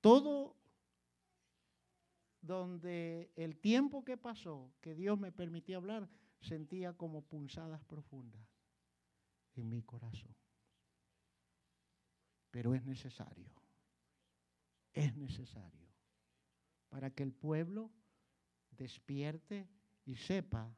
[0.00, 0.56] Todo
[2.40, 6.08] donde el tiempo que pasó, que Dios me permitió hablar,
[6.40, 8.46] sentía como punzadas profundas
[9.54, 10.34] en mi corazón.
[12.50, 13.50] Pero es necesario,
[14.92, 15.86] es necesario
[16.88, 17.90] para que el pueblo
[18.70, 19.68] despierte
[20.04, 20.74] y sepa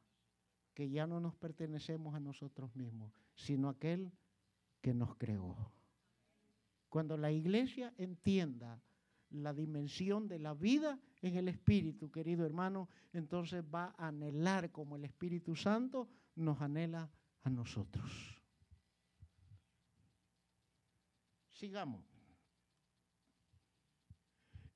[0.73, 4.11] que ya no nos pertenecemos a nosotros mismos, sino a aquel
[4.81, 5.71] que nos creó.
[6.89, 8.81] Cuando la iglesia entienda
[9.31, 14.95] la dimensión de la vida en el Espíritu, querido hermano, entonces va a anhelar como
[14.95, 17.11] el Espíritu Santo nos anhela
[17.43, 18.39] a nosotros.
[21.51, 22.05] Sigamos.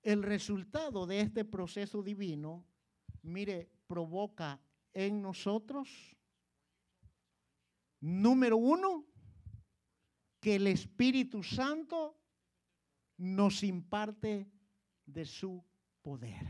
[0.01, 2.65] El resultado de este proceso divino,
[3.21, 4.61] mire, provoca
[4.93, 5.89] en nosotros,
[8.01, 9.05] número uno,
[10.41, 12.19] que el Espíritu Santo
[13.23, 14.45] nos imparte
[15.05, 15.63] de su
[16.01, 16.45] poder.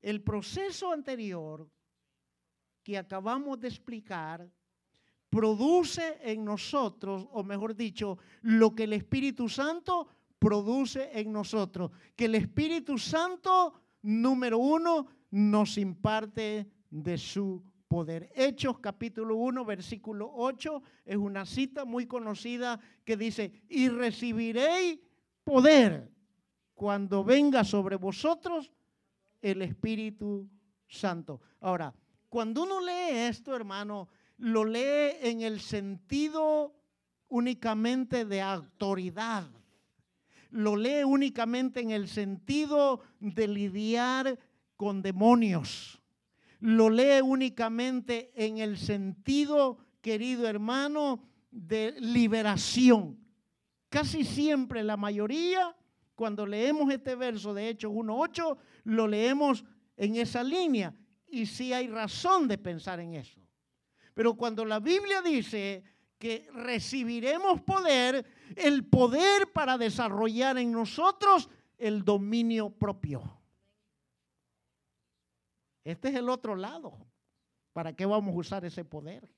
[0.00, 1.70] El proceso anterior
[2.82, 4.50] que acabamos de explicar
[5.28, 11.90] produce en nosotros, o mejor dicho, lo que el Espíritu Santo produce en nosotros.
[12.16, 18.30] Que el Espíritu Santo, número uno, nos imparte de su poder.
[18.34, 25.00] Hechos capítulo 1, versículo 8, es una cita muy conocida que dice, y recibiréis
[25.42, 26.12] poder
[26.74, 28.70] cuando venga sobre vosotros
[29.40, 30.48] el Espíritu
[30.86, 31.40] Santo.
[31.60, 31.94] Ahora,
[32.28, 36.74] cuando uno lee esto, hermano, lo lee en el sentido
[37.28, 39.48] únicamente de autoridad.
[40.50, 44.38] Lo lee únicamente en el sentido de lidiar
[44.76, 45.98] con demonios
[46.60, 53.18] lo lee únicamente en el sentido, querido hermano, de liberación.
[53.88, 55.74] Casi siempre la mayoría,
[56.14, 59.64] cuando leemos este verso de Hechos 1.8, lo leemos
[59.96, 60.94] en esa línea.
[61.26, 63.40] Y sí hay razón de pensar en eso.
[64.14, 65.84] Pero cuando la Biblia dice
[66.18, 73.37] que recibiremos poder, el poder para desarrollar en nosotros el dominio propio.
[75.88, 76.98] Este es el otro lado.
[77.72, 79.32] ¿Para qué vamos a usar ese poder?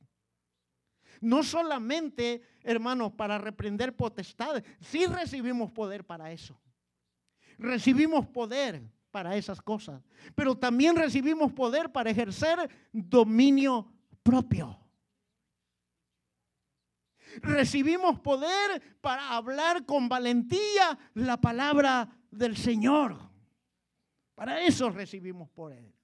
[1.20, 6.60] No solamente, hermanos, para reprender potestades, sí recibimos poder para eso.
[7.56, 8.82] Recibimos poder
[9.12, 10.02] para esas cosas,
[10.34, 14.76] pero también recibimos poder para ejercer dominio propio.
[17.42, 23.16] Recibimos poder para hablar con valentía la palabra del Señor.
[24.34, 25.99] Para eso recibimos poder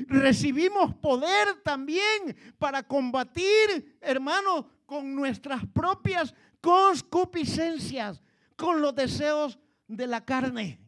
[0.00, 8.22] recibimos poder también para combatir, hermano, con nuestras propias concupiscencias,
[8.56, 10.78] con los deseos de la carne.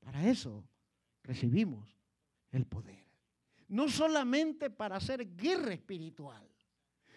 [0.00, 0.64] Para eso
[1.22, 1.88] recibimos
[2.50, 3.04] el poder.
[3.68, 6.48] No solamente para hacer guerra espiritual,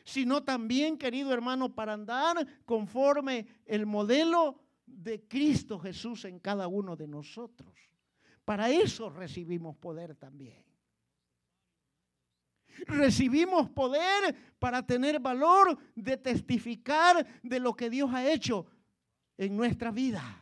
[0.04, 6.96] sino también, querido hermano, para andar conforme el modelo de Cristo Jesús en cada uno
[6.96, 7.74] de nosotros.
[8.46, 10.64] Para eso recibimos poder también.
[12.88, 18.66] Recibimos poder para tener valor de testificar de lo que Dios ha hecho
[19.38, 20.42] en nuestra vida.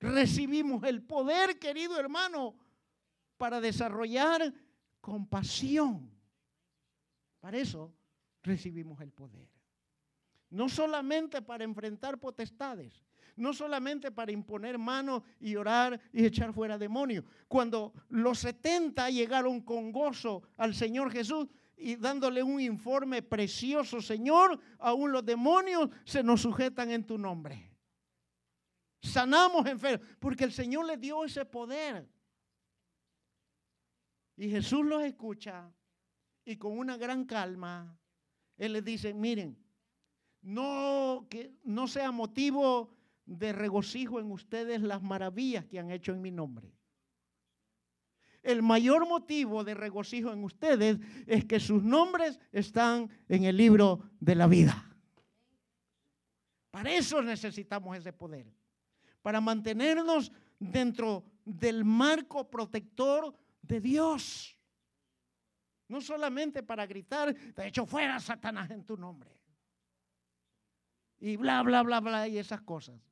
[0.00, 2.56] Recibimos el poder, querido hermano,
[3.36, 4.52] para desarrollar
[5.00, 6.10] compasión.
[7.38, 7.92] Para eso
[8.42, 9.48] recibimos el poder.
[10.48, 13.04] No solamente para enfrentar potestades,
[13.40, 17.24] no solamente para imponer manos y orar y echar fuera demonios.
[17.48, 24.60] Cuando los 70 llegaron con gozo al Señor Jesús y dándole un informe precioso, Señor,
[24.78, 27.70] aún los demonios se nos sujetan en tu nombre.
[29.02, 32.06] Sanamos enfermos, porque el Señor le dio ese poder.
[34.36, 35.72] Y Jesús los escucha
[36.44, 37.98] y con una gran calma,
[38.58, 39.56] Él les dice, miren,
[40.42, 42.90] no que no sea motivo
[43.30, 46.74] de regocijo en ustedes las maravillas que han hecho en mi nombre.
[48.42, 54.10] El mayor motivo de regocijo en ustedes es que sus nombres están en el libro
[54.18, 54.84] de la vida.
[56.72, 58.52] Para eso necesitamos ese poder.
[59.22, 64.58] Para mantenernos dentro del marco protector de Dios.
[65.86, 69.38] No solamente para gritar, de hecho fuera Satanás en tu nombre.
[71.20, 73.09] Y bla, bla, bla, bla, y esas cosas.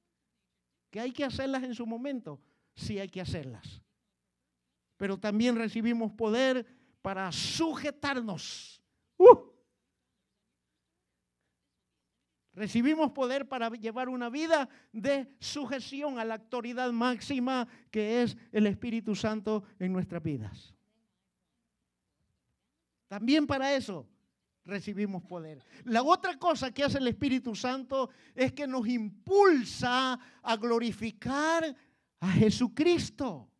[0.90, 2.40] Que hay que hacerlas en su momento,
[2.74, 3.82] sí hay que hacerlas.
[4.96, 6.66] Pero también recibimos poder
[7.02, 8.82] para sujetarnos.
[9.16, 9.48] ¡Uh!
[12.54, 18.66] Recibimos poder para llevar una vida de sujeción a la autoridad máxima que es el
[18.66, 20.74] Espíritu Santo en nuestras vidas.
[23.06, 24.08] También para eso
[24.68, 25.64] recibimos poder.
[25.84, 31.74] La otra cosa que hace el Espíritu Santo es que nos impulsa a glorificar
[32.20, 33.50] a Jesucristo.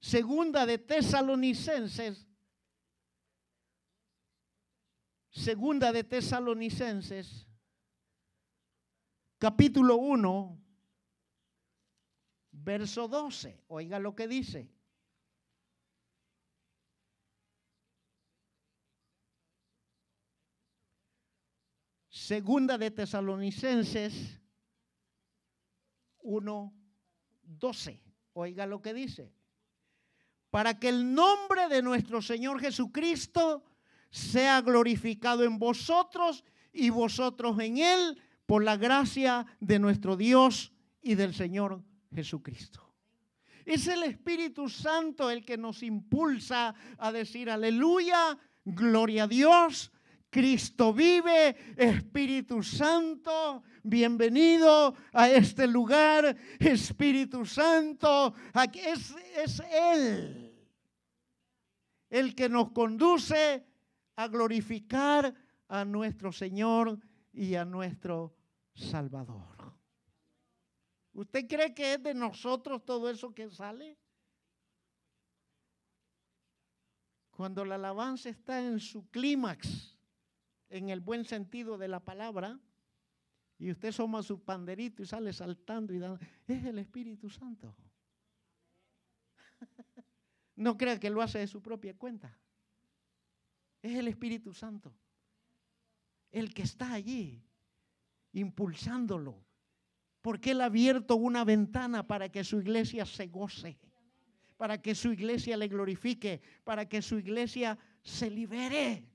[0.00, 2.26] Segunda de Tesalonicenses.
[5.30, 7.46] Segunda de Tesalonicenses.
[9.38, 10.60] Capítulo 1.
[12.50, 13.64] Verso 12.
[13.68, 14.68] Oiga lo que dice.
[22.32, 24.40] Segunda de Tesalonicenses
[26.22, 28.00] 1.12.
[28.32, 29.34] Oiga lo que dice.
[30.48, 33.62] Para que el nombre de nuestro Señor Jesucristo
[34.08, 40.72] sea glorificado en vosotros y vosotros en Él por la gracia de nuestro Dios
[41.02, 42.94] y del Señor Jesucristo.
[43.66, 49.92] Es el Espíritu Santo el que nos impulsa a decir aleluya, gloria a Dios,
[50.32, 58.32] Cristo vive, Espíritu Santo, bienvenido a este lugar, Espíritu Santo,
[58.72, 60.56] es, es Él
[62.08, 63.62] el que nos conduce
[64.16, 65.34] a glorificar
[65.68, 66.98] a nuestro Señor
[67.34, 68.34] y a nuestro
[68.72, 69.74] Salvador.
[71.12, 73.98] ¿Usted cree que es de nosotros todo eso que sale?
[77.30, 79.91] Cuando la alabanza está en su clímax
[80.72, 82.58] en el buen sentido de la palabra,
[83.58, 86.18] y usted asoma su panderito y sale saltando y dando,
[86.48, 87.76] es el Espíritu Santo.
[90.56, 92.36] no crea que lo hace de su propia cuenta.
[93.82, 94.94] Es el Espíritu Santo.
[96.30, 97.44] El que está allí,
[98.32, 99.44] impulsándolo.
[100.22, 103.78] Porque Él ha abierto una ventana para que su iglesia se goce,
[104.56, 109.11] para que su iglesia le glorifique, para que su iglesia se libere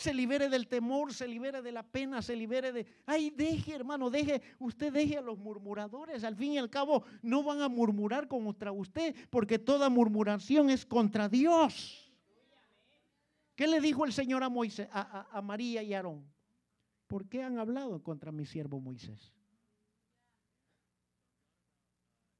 [0.00, 2.86] se libere del temor, se libere de la pena, se libere de...
[3.04, 6.24] Ay, deje, hermano, deje, usted deje a los murmuradores.
[6.24, 10.86] Al fin y al cabo, no van a murmurar contra usted, porque toda murmuración es
[10.86, 12.10] contra Dios.
[13.54, 16.24] ¿Qué le dijo el Señor a, Moisés, a, a María y a Aarón?
[17.06, 19.34] ¿Por qué han hablado contra mi siervo Moisés?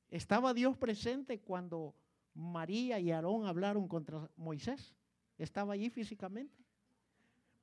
[0.08, 1.94] ¿Estaba Dios presente cuando
[2.32, 4.94] María y Aarón hablaron contra Moisés?
[5.36, 6.69] ¿Estaba allí físicamente?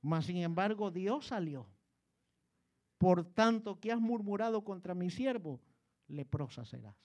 [0.00, 1.66] Mas sin embargo Dios salió.
[2.98, 5.60] Por tanto que has murmurado contra mi siervo,
[6.08, 6.96] leprosa serás.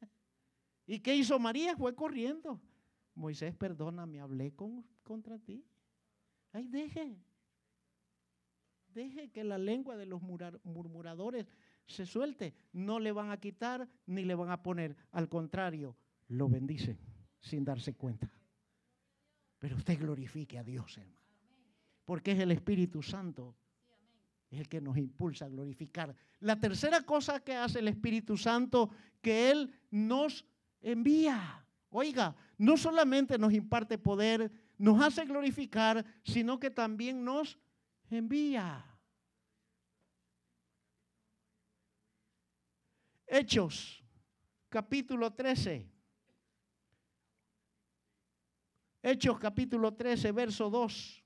[0.86, 1.76] ¿Y qué hizo María?
[1.76, 2.60] Fue corriendo.
[3.14, 5.64] Moisés, perdóname, hablé con, contra ti.
[6.52, 7.16] Ay, deje.
[8.94, 11.46] Deje que la lengua de los murmuradores
[11.86, 12.54] se suelte.
[12.72, 14.96] No le van a quitar ni le van a poner.
[15.12, 15.96] Al contrario,
[16.28, 16.98] lo bendicen
[17.40, 18.30] sin darse cuenta.
[19.58, 21.18] Pero usted glorifique a Dios, hermano.
[22.04, 23.56] Porque es el Espíritu Santo
[24.50, 26.14] el que nos impulsa a glorificar.
[26.40, 28.90] La tercera cosa que hace el Espíritu Santo,
[29.20, 30.44] que Él nos
[30.80, 31.66] envía.
[31.90, 37.58] Oiga, no solamente nos imparte poder, nos hace glorificar, sino que también nos
[38.10, 38.84] envía.
[43.26, 44.02] Hechos,
[44.70, 45.97] capítulo 13.
[49.02, 51.24] Hechos capítulo 13, verso 2.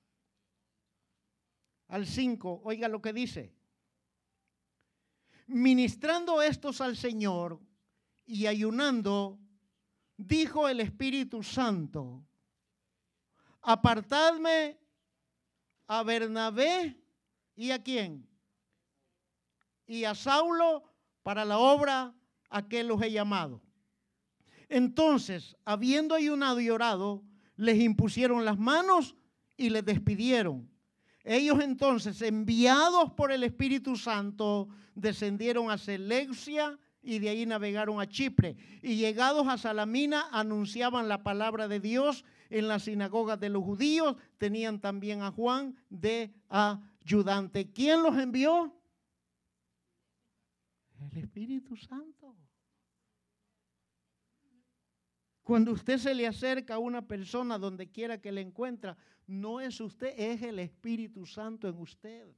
[1.88, 3.54] al 5, oiga lo que dice.
[5.46, 7.60] Ministrando estos al Señor
[8.24, 9.38] y ayunando,
[10.16, 12.24] dijo el Espíritu Santo,
[13.60, 14.78] apartadme
[15.86, 16.98] a Bernabé
[17.54, 18.26] y a quién?
[19.86, 20.84] Y a Saulo
[21.22, 22.14] para la obra
[22.48, 23.62] a que los he llamado.
[24.68, 27.22] Entonces, habiendo ayunado y orado,
[27.62, 29.14] les impusieron las manos
[29.56, 30.68] y les despidieron.
[31.24, 38.08] Ellos entonces, enviados por el Espíritu Santo, descendieron a Seleucia y de ahí navegaron a
[38.08, 38.56] Chipre.
[38.82, 44.16] Y llegados a Salamina, anunciaban la palabra de Dios en las sinagogas de los judíos.
[44.38, 47.70] Tenían también a Juan de ayudante.
[47.70, 48.74] ¿Quién los envió?
[51.12, 52.36] El Espíritu Santo.
[55.42, 59.80] Cuando usted se le acerca a una persona donde quiera que le encuentra, no es
[59.80, 62.28] usted, es el Espíritu Santo en usted.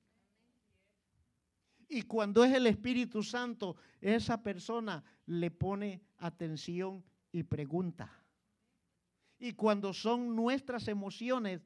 [1.88, 8.10] Y cuando es el Espíritu Santo, esa persona le pone atención y pregunta.
[9.38, 11.60] Y cuando son nuestras emociones,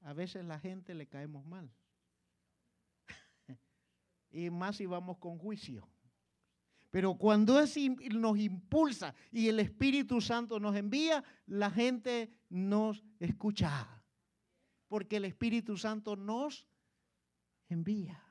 [0.00, 1.70] a veces la gente le caemos mal.
[4.32, 5.91] y más si vamos con juicio.
[6.92, 7.74] Pero cuando es,
[8.12, 14.04] nos impulsa y el Espíritu Santo nos envía, la gente nos escucha.
[14.88, 16.68] Porque el Espíritu Santo nos
[17.70, 18.22] envía.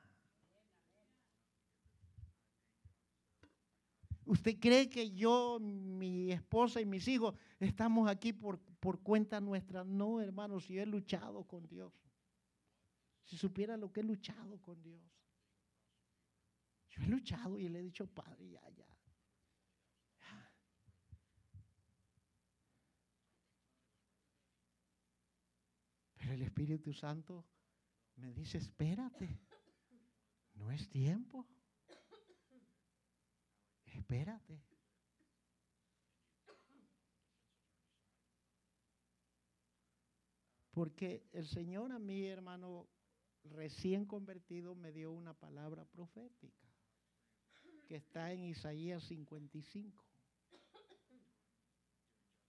[4.26, 9.82] ¿Usted cree que yo, mi esposa y mis hijos estamos aquí por, por cuenta nuestra?
[9.82, 11.92] No, hermano, si he luchado con Dios.
[13.24, 15.02] Si supiera lo que he luchado con Dios.
[16.92, 18.86] Yo he luchado y le he dicho, Padre, ya, ya.
[26.14, 27.46] Pero el Espíritu Santo
[28.16, 29.40] me dice, espérate,
[30.54, 31.48] no es tiempo.
[33.86, 34.62] Espérate.
[40.72, 42.88] Porque el Señor a mí, hermano,
[43.44, 46.71] recién convertido, me dio una palabra profética
[47.86, 50.02] que está en Isaías 55.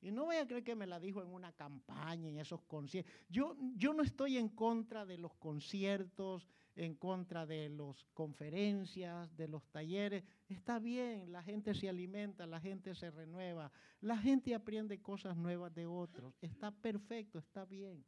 [0.03, 3.13] Y no voy a creer que me la dijo en una campaña, en esos conciertos.
[3.29, 9.47] Yo, yo no estoy en contra de los conciertos, en contra de las conferencias, de
[9.47, 10.25] los talleres.
[10.49, 13.71] Está bien, la gente se alimenta, la gente se renueva,
[14.01, 16.35] la gente aprende cosas nuevas de otros.
[16.41, 18.03] Está perfecto, está bien.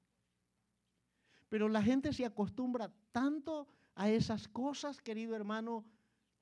[1.48, 5.86] Pero la gente se acostumbra tanto a esas cosas, querido hermano,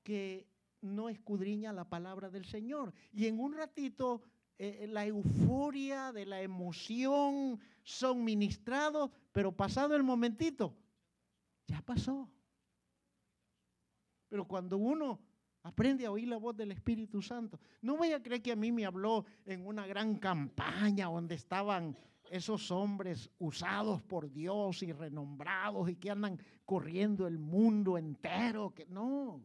[0.02, 0.48] que
[0.84, 2.92] no escudriña la palabra del Señor.
[3.12, 4.22] Y en un ratito
[4.58, 10.76] eh, eh, la euforia de la emoción son ministrados, pero pasado el momentito,
[11.66, 12.30] ya pasó.
[14.28, 15.20] Pero cuando uno
[15.62, 18.70] aprende a oír la voz del Espíritu Santo, no voy a creer que a mí
[18.70, 21.96] me habló en una gran campaña donde estaban
[22.30, 28.86] esos hombres usados por Dios y renombrados y que andan corriendo el mundo entero, que
[28.86, 29.40] no.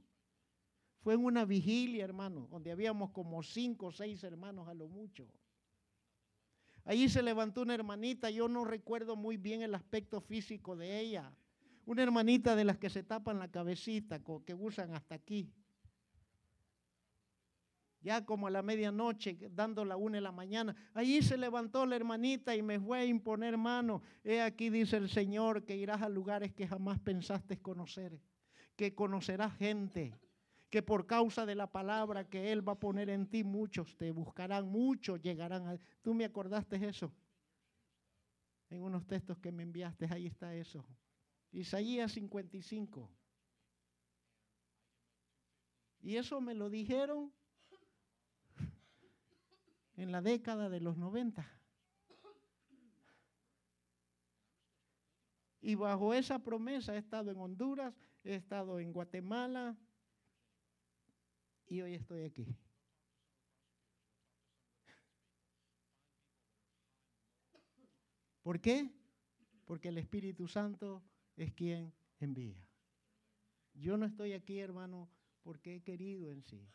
[1.02, 5.28] Fue en una vigilia, hermano, donde habíamos como cinco o seis hermanos a lo mucho.
[6.84, 11.32] Allí se levantó una hermanita, yo no recuerdo muy bien el aspecto físico de ella.
[11.86, 15.52] Una hermanita de las que se tapan la cabecita, que usan hasta aquí.
[18.02, 21.96] Ya como a la medianoche, dando la una de la mañana, allí se levantó la
[21.96, 24.02] hermanita y me fue a imponer mano.
[24.24, 28.20] He aquí, dice el Señor, que irás a lugares que jamás pensaste conocer,
[28.76, 30.14] que conocerás gente
[30.70, 34.12] que por causa de la palabra que Él va a poner en ti, muchos te
[34.12, 35.80] buscarán, muchos llegarán a...
[36.02, 37.12] ¿Tú me acordaste eso?
[38.70, 40.86] En unos textos que me enviaste, ahí está eso.
[41.52, 43.10] Isaías 55.
[46.02, 47.34] Y eso me lo dijeron
[49.98, 51.46] en la década de los 90.
[55.62, 57.94] Y bajo esa promesa he estado en Honduras,
[58.24, 59.76] he estado en Guatemala,
[61.70, 62.48] y hoy estoy aquí.
[68.42, 68.90] ¿Por qué?
[69.66, 71.04] Porque el Espíritu Santo
[71.36, 72.58] es quien envía.
[73.76, 75.08] Yo no estoy aquí, hermano,
[75.44, 76.68] porque he querido en sí,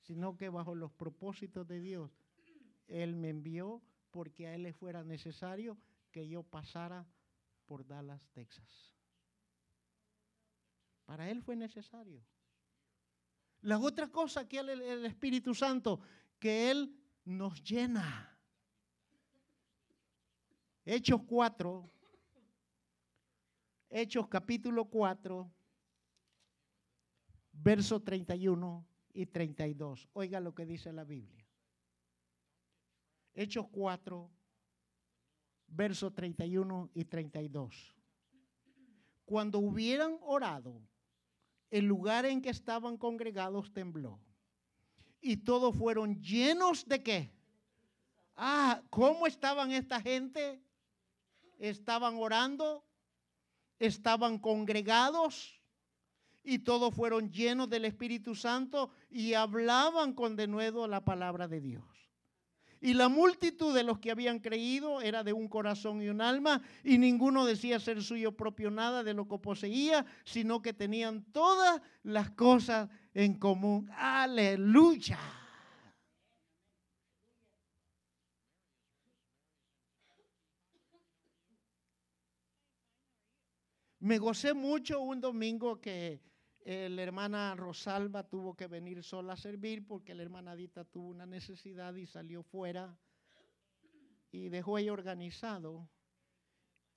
[0.00, 2.10] sino que bajo los propósitos de Dios,
[2.88, 3.80] Él me envió
[4.10, 5.78] porque a Él le fuera necesario
[6.10, 7.06] que yo pasara
[7.66, 8.92] por Dallas, Texas.
[11.04, 12.22] Para Él fue necesario.
[13.64, 15.98] La otra cosa que el, el Espíritu Santo,
[16.38, 16.94] que Él
[17.24, 18.30] nos llena.
[20.84, 21.90] Hechos 4,
[23.88, 25.50] Hechos capítulo 4,
[27.52, 30.10] verso 31 y 32.
[30.12, 31.48] Oiga lo que dice la Biblia.
[33.32, 34.30] Hechos 4,
[35.68, 37.96] verso 31 y 32.
[39.24, 40.82] Cuando hubieran orado,
[41.74, 44.20] el lugar en que estaban congregados tembló.
[45.20, 47.32] Y todos fueron llenos de qué?
[48.36, 50.62] Ah, ¿cómo estaban esta gente?
[51.58, 52.84] Estaban orando,
[53.80, 55.60] estaban congregados
[56.44, 61.84] y todos fueron llenos del Espíritu Santo y hablaban con denuedo la palabra de Dios.
[62.84, 66.60] Y la multitud de los que habían creído era de un corazón y un alma,
[66.82, 71.80] y ninguno decía ser suyo propio nada de lo que poseía, sino que tenían todas
[72.02, 73.90] las cosas en común.
[73.96, 75.18] Aleluya.
[83.98, 86.20] Me gocé mucho un domingo que
[86.64, 91.26] la hermana Rosalba tuvo que venir sola a servir porque la hermana Dita tuvo una
[91.26, 92.98] necesidad y salió fuera
[94.30, 95.88] y dejó ella organizado.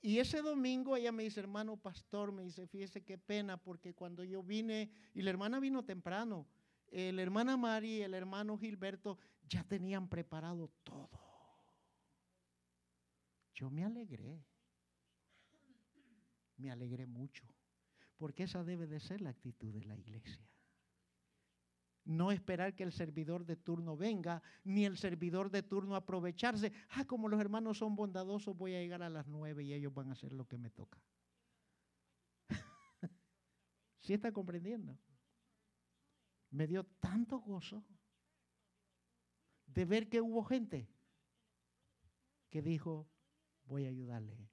[0.02, 4.24] Y ese domingo ella me dice, hermano pastor, me dice, fíjese qué pena, porque cuando
[4.24, 6.48] yo vine, y la hermana vino temprano,
[6.92, 9.18] la hermana Mari y el hermano Gilberto
[9.50, 11.10] ya tenían preparado todo.
[13.54, 14.46] Yo me alegré,
[16.58, 17.44] me alegré mucho.
[18.18, 20.48] Porque esa debe de ser la actitud de la iglesia.
[22.04, 26.72] No esperar que el servidor de turno venga, ni el servidor de turno aprovecharse.
[26.92, 30.10] Ah, como los hermanos son bondadosos, voy a llegar a las nueve y ellos van
[30.10, 31.04] a hacer lo que me toca.
[34.00, 34.98] ¿Sí está comprendiendo?
[36.50, 37.84] Me dio tanto gozo
[39.66, 40.90] de ver que hubo gente
[42.50, 43.06] que dijo,
[43.66, 44.50] voy a ayudarle.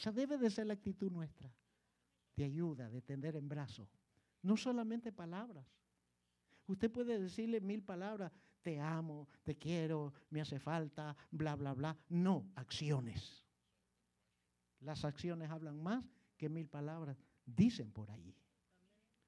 [0.00, 1.54] Esa debe de ser la actitud nuestra,
[2.34, 3.86] de ayuda, de tender en brazos.
[4.40, 5.66] No solamente palabras.
[6.66, 8.32] Usted puede decirle mil palabras,
[8.62, 11.98] te amo, te quiero, me hace falta, bla, bla, bla.
[12.08, 13.44] No, acciones.
[14.80, 16.02] Las acciones hablan más
[16.38, 18.34] que mil palabras, dicen por allí.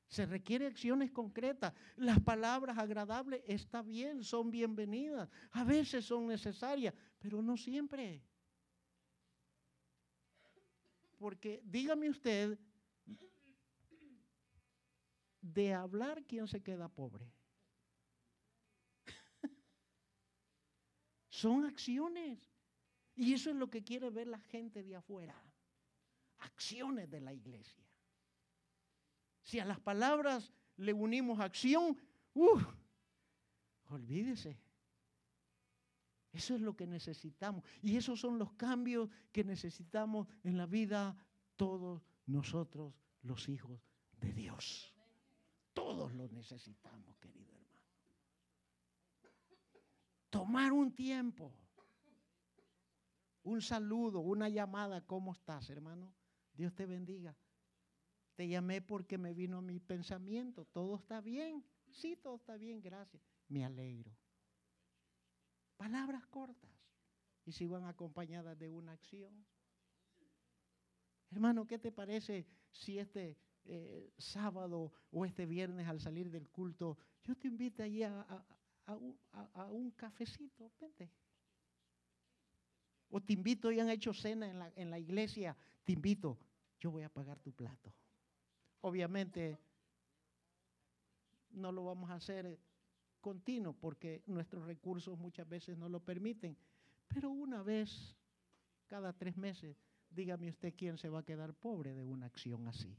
[0.08, 1.74] Se requiere acciones concretas.
[1.96, 5.28] Las palabras agradables está bien, son bienvenidas.
[5.50, 8.22] A veces son necesarias, pero no siempre.
[11.22, 12.58] Porque dígame usted,
[15.40, 17.32] de hablar, ¿quién se queda pobre?
[21.28, 22.50] Son acciones.
[23.14, 25.40] Y eso es lo que quiere ver la gente de afuera.
[26.38, 27.86] Acciones de la iglesia.
[29.44, 31.96] Si a las palabras le unimos acción,
[32.34, 32.58] ¡uh!
[33.90, 34.58] olvídese.
[36.32, 37.62] Eso es lo que necesitamos.
[37.82, 41.16] Y esos son los cambios que necesitamos en la vida
[41.56, 43.80] todos nosotros, los hijos
[44.18, 44.94] de Dios.
[45.74, 47.80] Todos los necesitamos, querido hermano.
[50.30, 51.52] Tomar un tiempo,
[53.42, 55.04] un saludo, una llamada.
[55.04, 56.12] ¿Cómo estás, hermano?
[56.54, 57.36] Dios te bendiga.
[58.34, 60.64] Te llamé porque me vino a mi pensamiento.
[60.64, 61.62] ¿Todo está bien?
[61.90, 63.22] Sí, todo está bien, gracias.
[63.48, 64.16] Me alegro.
[65.82, 66.70] Palabras cortas.
[67.44, 69.44] Y si van acompañadas de una acción.
[71.32, 76.98] Hermano, ¿qué te parece si este eh, sábado o este viernes al salir del culto,
[77.24, 78.46] yo te invito allí a,
[79.72, 80.70] un, cafecito?
[80.80, 81.10] Vente.
[83.10, 86.38] O te invito, y han hecho cena en la, en la iglesia, te invito,
[86.78, 87.92] yo voy a pagar tu plato.
[88.82, 89.58] Obviamente,
[91.50, 92.56] no lo vamos a hacer
[93.22, 96.54] continuo porque nuestros recursos muchas veces no lo permiten.
[97.08, 98.14] Pero una vez
[98.86, 99.78] cada tres meses,
[100.10, 102.94] dígame usted quién se va a quedar pobre de una acción así.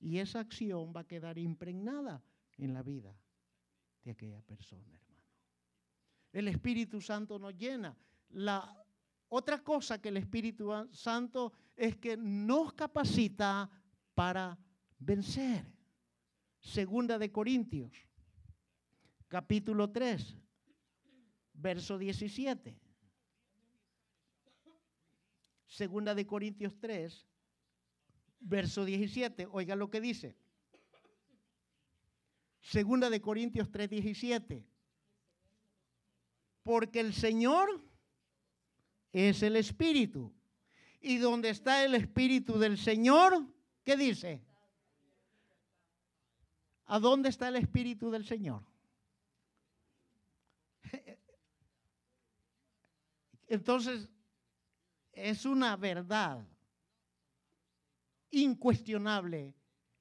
[0.00, 2.24] Y esa acción va a quedar impregnada
[2.58, 3.16] en la vida
[4.02, 5.22] de aquella persona, hermano.
[6.32, 7.96] El Espíritu Santo nos llena.
[8.30, 8.84] La
[9.28, 13.70] otra cosa que el Espíritu Santo es que nos capacita
[14.14, 14.58] para
[14.98, 15.64] vencer.
[16.62, 17.92] Segunda de Corintios,
[19.26, 20.36] capítulo 3,
[21.54, 22.78] verso 17.
[25.66, 27.26] Segunda de Corintios 3,
[28.38, 29.48] verso 17.
[29.50, 30.36] Oiga lo que dice.
[32.60, 34.64] Segunda de Corintios 3, 17.
[36.62, 37.84] Porque el Señor
[39.12, 40.32] es el Espíritu.
[41.00, 43.44] Y donde está el Espíritu del Señor,
[43.82, 44.40] ¿qué dice?
[46.92, 48.62] ¿A dónde está el Espíritu del Señor?
[53.46, 54.10] Entonces,
[55.10, 56.46] es una verdad
[58.30, 59.54] incuestionable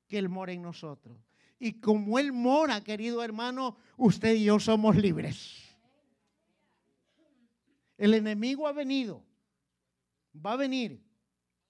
[0.06, 1.18] que Él mora en nosotros.
[1.60, 5.64] Y como Él mora, querido hermano, usted y yo somos libres.
[7.98, 9.24] El enemigo ha venido,
[10.36, 11.02] va a venir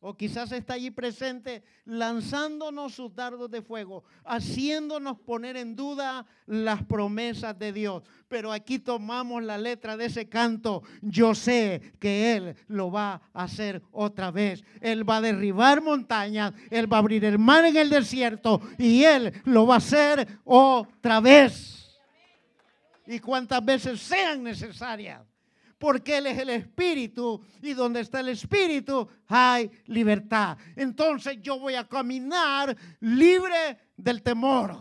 [0.02, 6.84] o quizás está allí presente lanzándonos sus dardos de fuego, haciéndonos poner en duda las
[6.84, 8.04] promesas de Dios.
[8.28, 10.82] Pero aquí tomamos la letra de ese canto.
[11.02, 14.64] Yo sé que Él lo va a hacer otra vez.
[14.82, 19.04] Él va a derribar montañas, Él va a abrir el mar en el desierto y
[19.04, 22.00] Él lo va a hacer otra vez.
[23.06, 25.31] Y cuantas veces sean necesarias
[25.82, 30.56] porque Él es el Espíritu y donde está el Espíritu hay libertad.
[30.76, 34.78] Entonces yo voy a caminar libre del temor.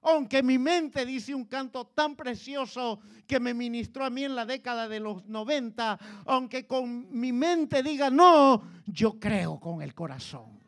[0.00, 4.44] Aunque mi mente dice un canto tan precioso que me ministró a mí en la
[4.44, 5.96] década de los 90,
[6.26, 10.58] aunque con mi mente diga no, yo creo con el corazón.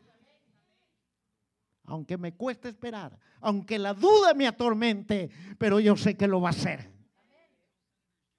[1.87, 6.51] Aunque me cueste esperar, aunque la duda me atormente, pero yo sé que lo va
[6.51, 6.94] a hacer.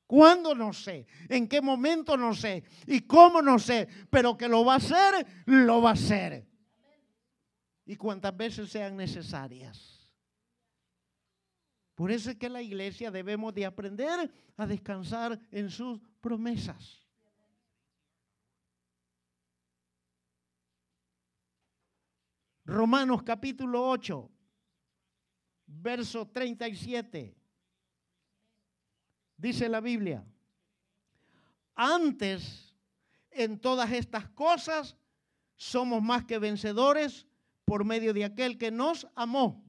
[0.07, 0.53] ¿Cuándo?
[0.53, 1.07] No sé.
[1.29, 2.15] ¿En qué momento?
[2.15, 2.63] No sé.
[2.85, 3.41] ¿Y cómo?
[3.41, 3.87] No sé.
[4.09, 6.47] Pero que lo va a hacer, lo va a hacer.
[7.85, 9.95] Y cuantas veces sean necesarias.
[11.95, 17.01] Por eso es que la iglesia debemos de aprender a descansar en sus promesas.
[22.65, 24.29] Romanos capítulo 8,
[25.67, 27.44] verso 37.
[29.37, 30.23] Dice la Biblia,
[31.75, 32.73] antes
[33.31, 34.95] en todas estas cosas
[35.57, 37.27] somos más que vencedores
[37.65, 39.63] por medio de aquel que nos amó.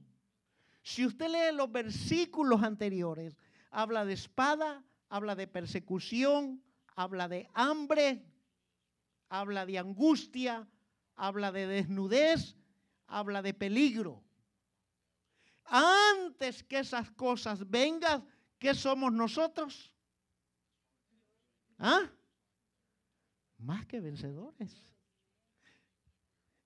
[0.83, 3.35] Si usted lee los versículos anteriores,
[3.71, 6.63] habla de espada, habla de persecución,
[6.95, 8.25] habla de hambre,
[9.27, 10.67] habla de angustia,
[11.15, 12.55] habla de desnudez,
[13.07, 14.23] habla de peligro.
[15.65, 18.25] Antes que esas cosas vengan,
[18.59, 19.93] ¿Qué somos nosotros?
[21.77, 22.09] ¿Ah?
[23.59, 24.75] Más que vencedores.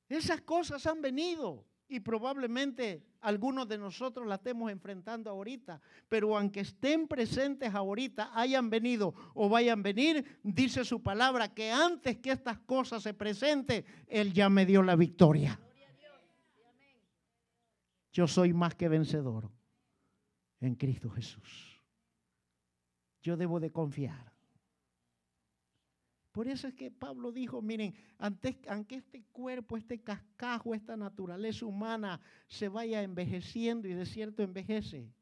[0.07, 6.61] Esas cosas han venido y probablemente algunos de nosotros las estemos enfrentando ahorita, pero aunque
[6.61, 12.31] estén presentes ahorita, hayan venido o vayan a venir, dice su palabra que antes que
[12.31, 15.59] estas cosas se presenten, Él ya me dio la victoria.
[18.13, 19.49] Yo soy más que vencedor
[20.59, 21.70] en Cristo Jesús
[23.21, 24.31] yo debo de confiar.
[26.31, 31.65] Por eso es que Pablo dijo, miren, antes, aunque este cuerpo, este cascajo, esta naturaleza
[31.65, 35.13] humana se vaya envejeciendo y de cierto envejece.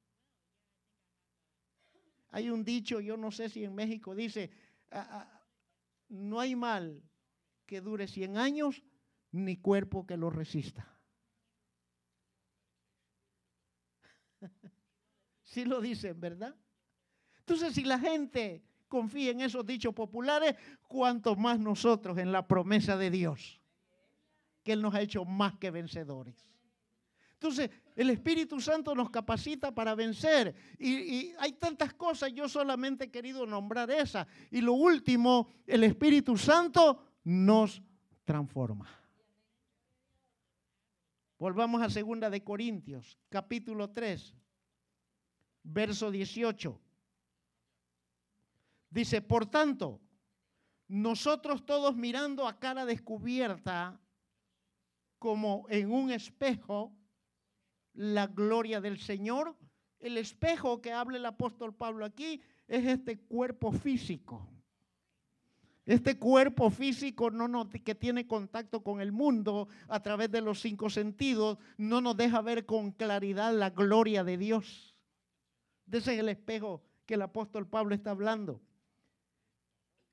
[2.30, 4.52] Hay un dicho, yo no sé si en México dice,
[4.92, 5.42] ah, ah,
[6.10, 7.02] no hay mal
[7.66, 8.84] que dure 100 años
[9.32, 10.96] ni cuerpo que lo resista.
[15.44, 16.56] sí lo dicen, ¿verdad?
[17.50, 20.56] Entonces, si la gente confía en esos dichos populares,
[20.88, 23.60] cuanto más nosotros en la promesa de Dios,
[24.62, 26.48] que Él nos ha hecho más que vencedores.
[27.34, 30.54] Entonces, el Espíritu Santo nos capacita para vencer.
[30.78, 34.28] Y, hay tantas cosas, yo solamente he querido nombrar esa.
[34.52, 37.82] Y lo último, el Espíritu Santo nos
[38.26, 38.88] transforma.
[41.40, 44.36] Volvamos a segunda de Corintios, capítulo 3,
[45.64, 46.80] verso 18.
[48.90, 50.02] Dice, por tanto,
[50.88, 54.00] nosotros todos mirando a cara descubierta,
[55.20, 56.92] como en un espejo,
[57.94, 59.56] la gloria del Señor.
[60.00, 64.48] El espejo que habla el apóstol Pablo aquí es este cuerpo físico.
[65.86, 70.90] Este cuerpo físico no que tiene contacto con el mundo a través de los cinco
[70.90, 74.96] sentidos no nos deja ver con claridad la gloria de Dios.
[75.92, 78.62] Ese es el espejo que el apóstol Pablo está hablando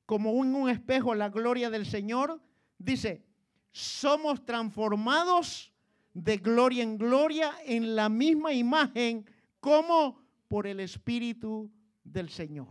[0.07, 2.41] como en un espejo la gloria del Señor,
[2.79, 3.27] dice,
[3.73, 5.73] somos transformados
[6.15, 9.29] de gloria en gloria en la misma imagen
[9.61, 11.71] como por el Espíritu
[12.05, 12.69] del Señor.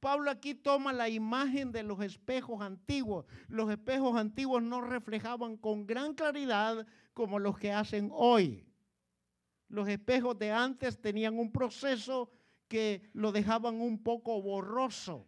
[0.00, 3.26] Pablo aquí toma la imagen de los espejos antiguos.
[3.48, 8.66] Los espejos antiguos no reflejaban con gran claridad como los que hacen hoy.
[9.68, 12.30] Los espejos de antes tenían un proceso
[12.68, 15.26] que lo dejaban un poco borroso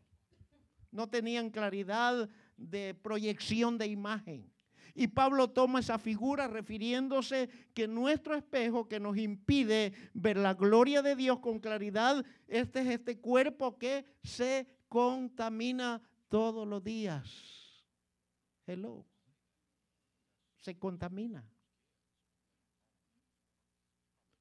[0.91, 4.51] no tenían claridad de proyección de imagen.
[4.95, 11.03] Y Pablo toma esa figura refiriéndose que nuestro espejo que nos impide ver la gloria
[11.03, 17.30] de Dios con claridad, este es este cuerpo que se contamina todos los días.
[18.66, 19.05] Hello.
[20.61, 21.45] Se contamina.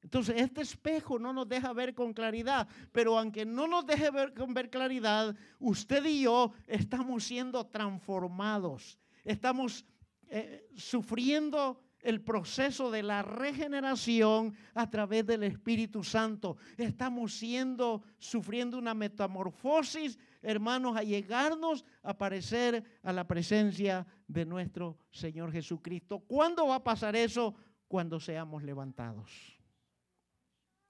[0.05, 4.35] Entonces, este espejo no nos deja ver con claridad, pero aunque no nos deje ver
[4.35, 9.83] con ver claridad, usted y yo estamos siendo transformados, estamos
[10.27, 16.57] eh, sufriendo el proceso de la regeneración a través del Espíritu Santo.
[16.77, 24.99] Estamos siendo, sufriendo una metamorfosis, hermanos, a llegarnos a parecer a la presencia de nuestro
[25.09, 26.19] Señor Jesucristo.
[26.19, 27.55] ¿Cuándo va a pasar eso?
[27.87, 29.54] Cuando seamos levantados.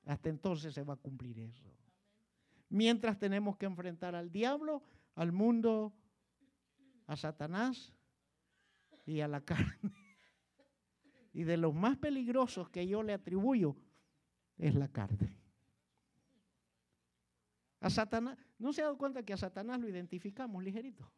[0.06, 1.66] Hasta entonces se va a cumplir eso.
[2.70, 4.84] Mientras tenemos que enfrentar al diablo,
[5.16, 5.94] al mundo,
[7.08, 7.94] a Satanás
[9.06, 9.92] y a la carne.
[11.34, 13.76] Y de los más peligrosos que yo le atribuyo
[14.58, 15.36] es la carne.
[17.82, 21.12] A Satanás, ¿no se ha dado cuenta que a Satanás lo identificamos ligerito?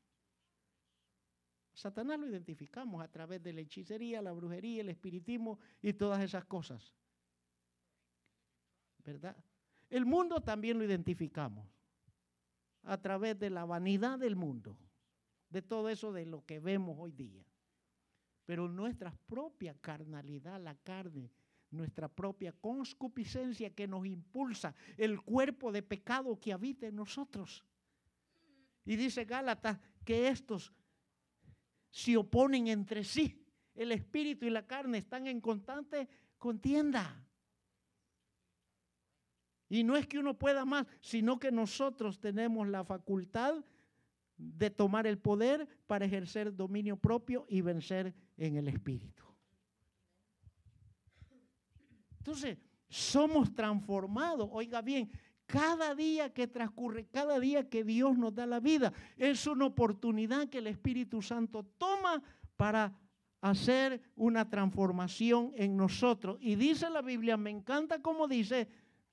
[1.73, 6.43] Satanás lo identificamos a través de la hechicería, la brujería, el espiritismo y todas esas
[6.45, 6.95] cosas.
[9.07, 9.37] ¿Verdad?
[9.89, 11.65] El mundo también lo identificamos
[12.83, 14.77] a través de la vanidad del mundo,
[15.49, 17.45] de todo eso de lo que vemos hoy día.
[18.45, 21.31] Pero nuestra propia carnalidad, la carne,
[21.71, 27.63] nuestra propia conscupiscencia que nos impulsa, el cuerpo de pecado que habita en nosotros.
[28.83, 30.73] Y dice Gálatas que estos
[31.91, 33.41] se oponen entre sí.
[33.73, 37.26] El espíritu y la carne están en constante contienda.
[39.69, 43.63] Y no es que uno pueda más, sino que nosotros tenemos la facultad
[44.37, 49.23] de tomar el poder para ejercer dominio propio y vencer en el espíritu.
[52.19, 52.57] Entonces,
[52.89, 54.49] somos transformados.
[54.51, 55.09] Oiga bien,
[55.45, 60.49] cada día que transcurre, cada día que Dios nos da la vida, es una oportunidad
[60.49, 62.21] que el Espíritu Santo toma
[62.57, 62.93] para
[63.39, 66.37] hacer una transformación en nosotros.
[66.41, 68.67] Y dice la Biblia, me encanta como dice,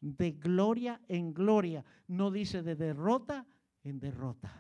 [0.05, 3.47] de gloria en gloria, no dice de derrota
[3.83, 4.53] en derrota.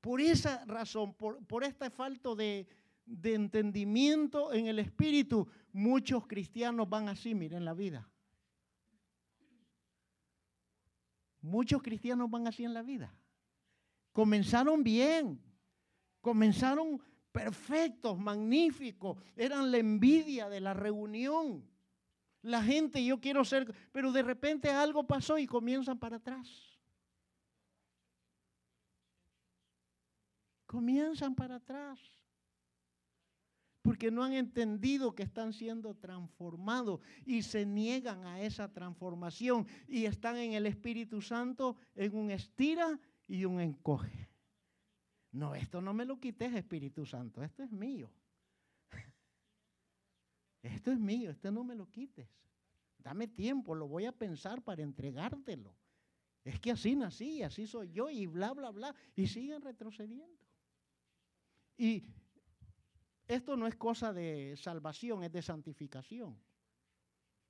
[0.00, 2.66] Por esa razón, por, por esta falta de,
[3.06, 8.10] de entendimiento en el espíritu, muchos cristianos van así, miren la vida.
[11.40, 13.14] Muchos cristianos van así en la vida.
[14.10, 15.40] Comenzaron bien,
[16.20, 17.00] comenzaron
[17.30, 21.77] perfectos, magníficos, eran la envidia de la reunión
[22.48, 26.78] la gente, yo quiero ser, pero de repente algo pasó y comienzan para atrás.
[30.66, 31.98] Comienzan para atrás.
[33.82, 40.04] Porque no han entendido que están siendo transformados y se niegan a esa transformación y
[40.04, 44.28] están en el Espíritu Santo en un estira y un encoge.
[45.32, 48.10] No, esto no me lo quites, Espíritu Santo, esto es mío.
[50.62, 52.28] Esto es mío, esto no me lo quites.
[52.98, 55.74] Dame tiempo, lo voy a pensar para entregártelo.
[56.44, 58.94] Es que así nací, así soy yo y bla, bla, bla.
[59.14, 60.42] Y siguen retrocediendo.
[61.76, 62.04] Y
[63.26, 66.40] esto no es cosa de salvación, es de santificación.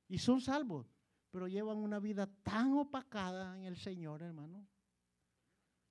[0.08, 0.86] Y son salvos,
[1.30, 4.66] pero llevan una vida tan opacada en el Señor, hermano.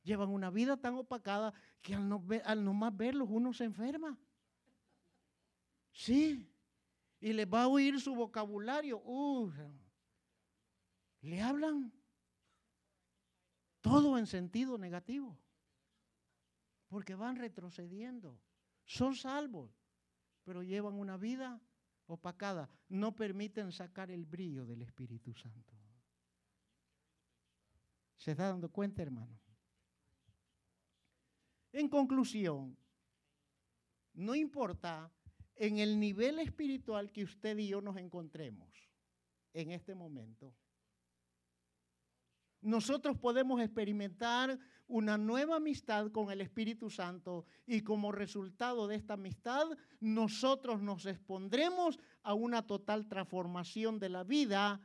[0.03, 4.18] Llevan una vida tan opacada que al no, al no más verlos uno se enferma.
[5.91, 6.47] Sí
[7.20, 9.01] y les va a oír su vocabulario.
[11.22, 11.91] le hablan
[13.82, 15.38] todo en sentido negativo.
[16.88, 18.39] Porque van retrocediendo.
[18.86, 19.72] Son salvos,
[20.43, 21.61] pero llevan una vida
[22.05, 22.70] opacada.
[22.88, 25.74] No permiten sacar el brillo del Espíritu Santo.
[28.15, 29.38] ¿Se está dando cuenta, hermano?
[31.74, 32.78] En conclusión,
[34.13, 35.11] no importa
[35.59, 38.69] en el nivel espiritual que usted y yo nos encontremos
[39.53, 40.53] en este momento,
[42.61, 49.13] nosotros podemos experimentar una nueva amistad con el Espíritu Santo y como resultado de esta
[49.13, 49.65] amistad
[49.99, 54.81] nosotros nos expondremos a una total transformación de la vida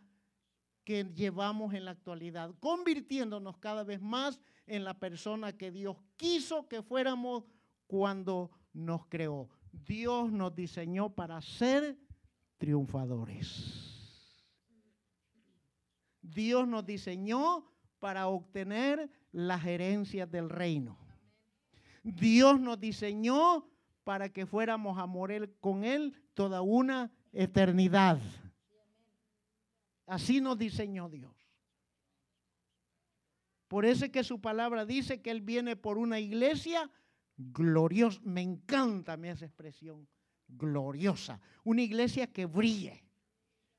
[0.84, 6.68] que llevamos en la actualidad, convirtiéndonos cada vez más en la persona que Dios quiso
[6.68, 7.44] que fuéramos
[7.86, 9.48] cuando nos creó.
[9.72, 11.98] Dios nos diseñó para ser
[12.58, 13.92] triunfadores.
[16.20, 17.66] Dios nos diseñó
[17.98, 20.98] para obtener las herencias del reino.
[22.02, 23.66] Dios nos diseñó
[24.04, 28.20] para que fuéramos a morir con Él toda una eternidad.
[30.06, 31.32] Así nos diseñó Dios.
[33.68, 36.90] Por eso es que su palabra dice que Él viene por una iglesia
[37.50, 38.20] gloriosa.
[38.24, 40.06] Me encanta esa expresión,
[40.48, 41.40] gloriosa.
[41.64, 43.02] Una iglesia que brille.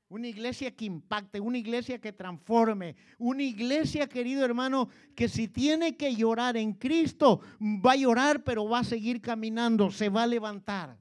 [0.08, 5.96] Una iglesia que impacte, una iglesia que transforme, una iglesia, querido hermano, que si tiene
[5.96, 10.26] que llorar en Cristo, va a llorar, pero va a seguir caminando, se va a
[10.26, 10.98] levantar.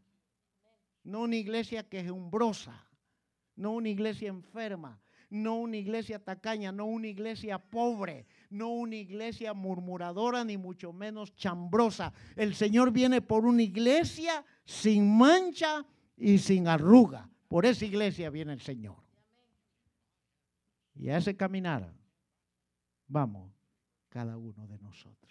[1.03, 2.87] No una iglesia que es umbrosa,
[3.55, 4.99] no una iglesia enferma,
[5.29, 11.35] no una iglesia tacaña, no una iglesia pobre, no una iglesia murmuradora, ni mucho menos
[11.35, 12.13] chambrosa.
[12.35, 15.85] El Señor viene por una iglesia sin mancha
[16.15, 17.29] y sin arruga.
[17.47, 18.97] Por esa iglesia viene el Señor.
[20.95, 21.91] Y a ese caminar
[23.07, 23.51] vamos
[24.09, 25.22] cada uno de nosotros.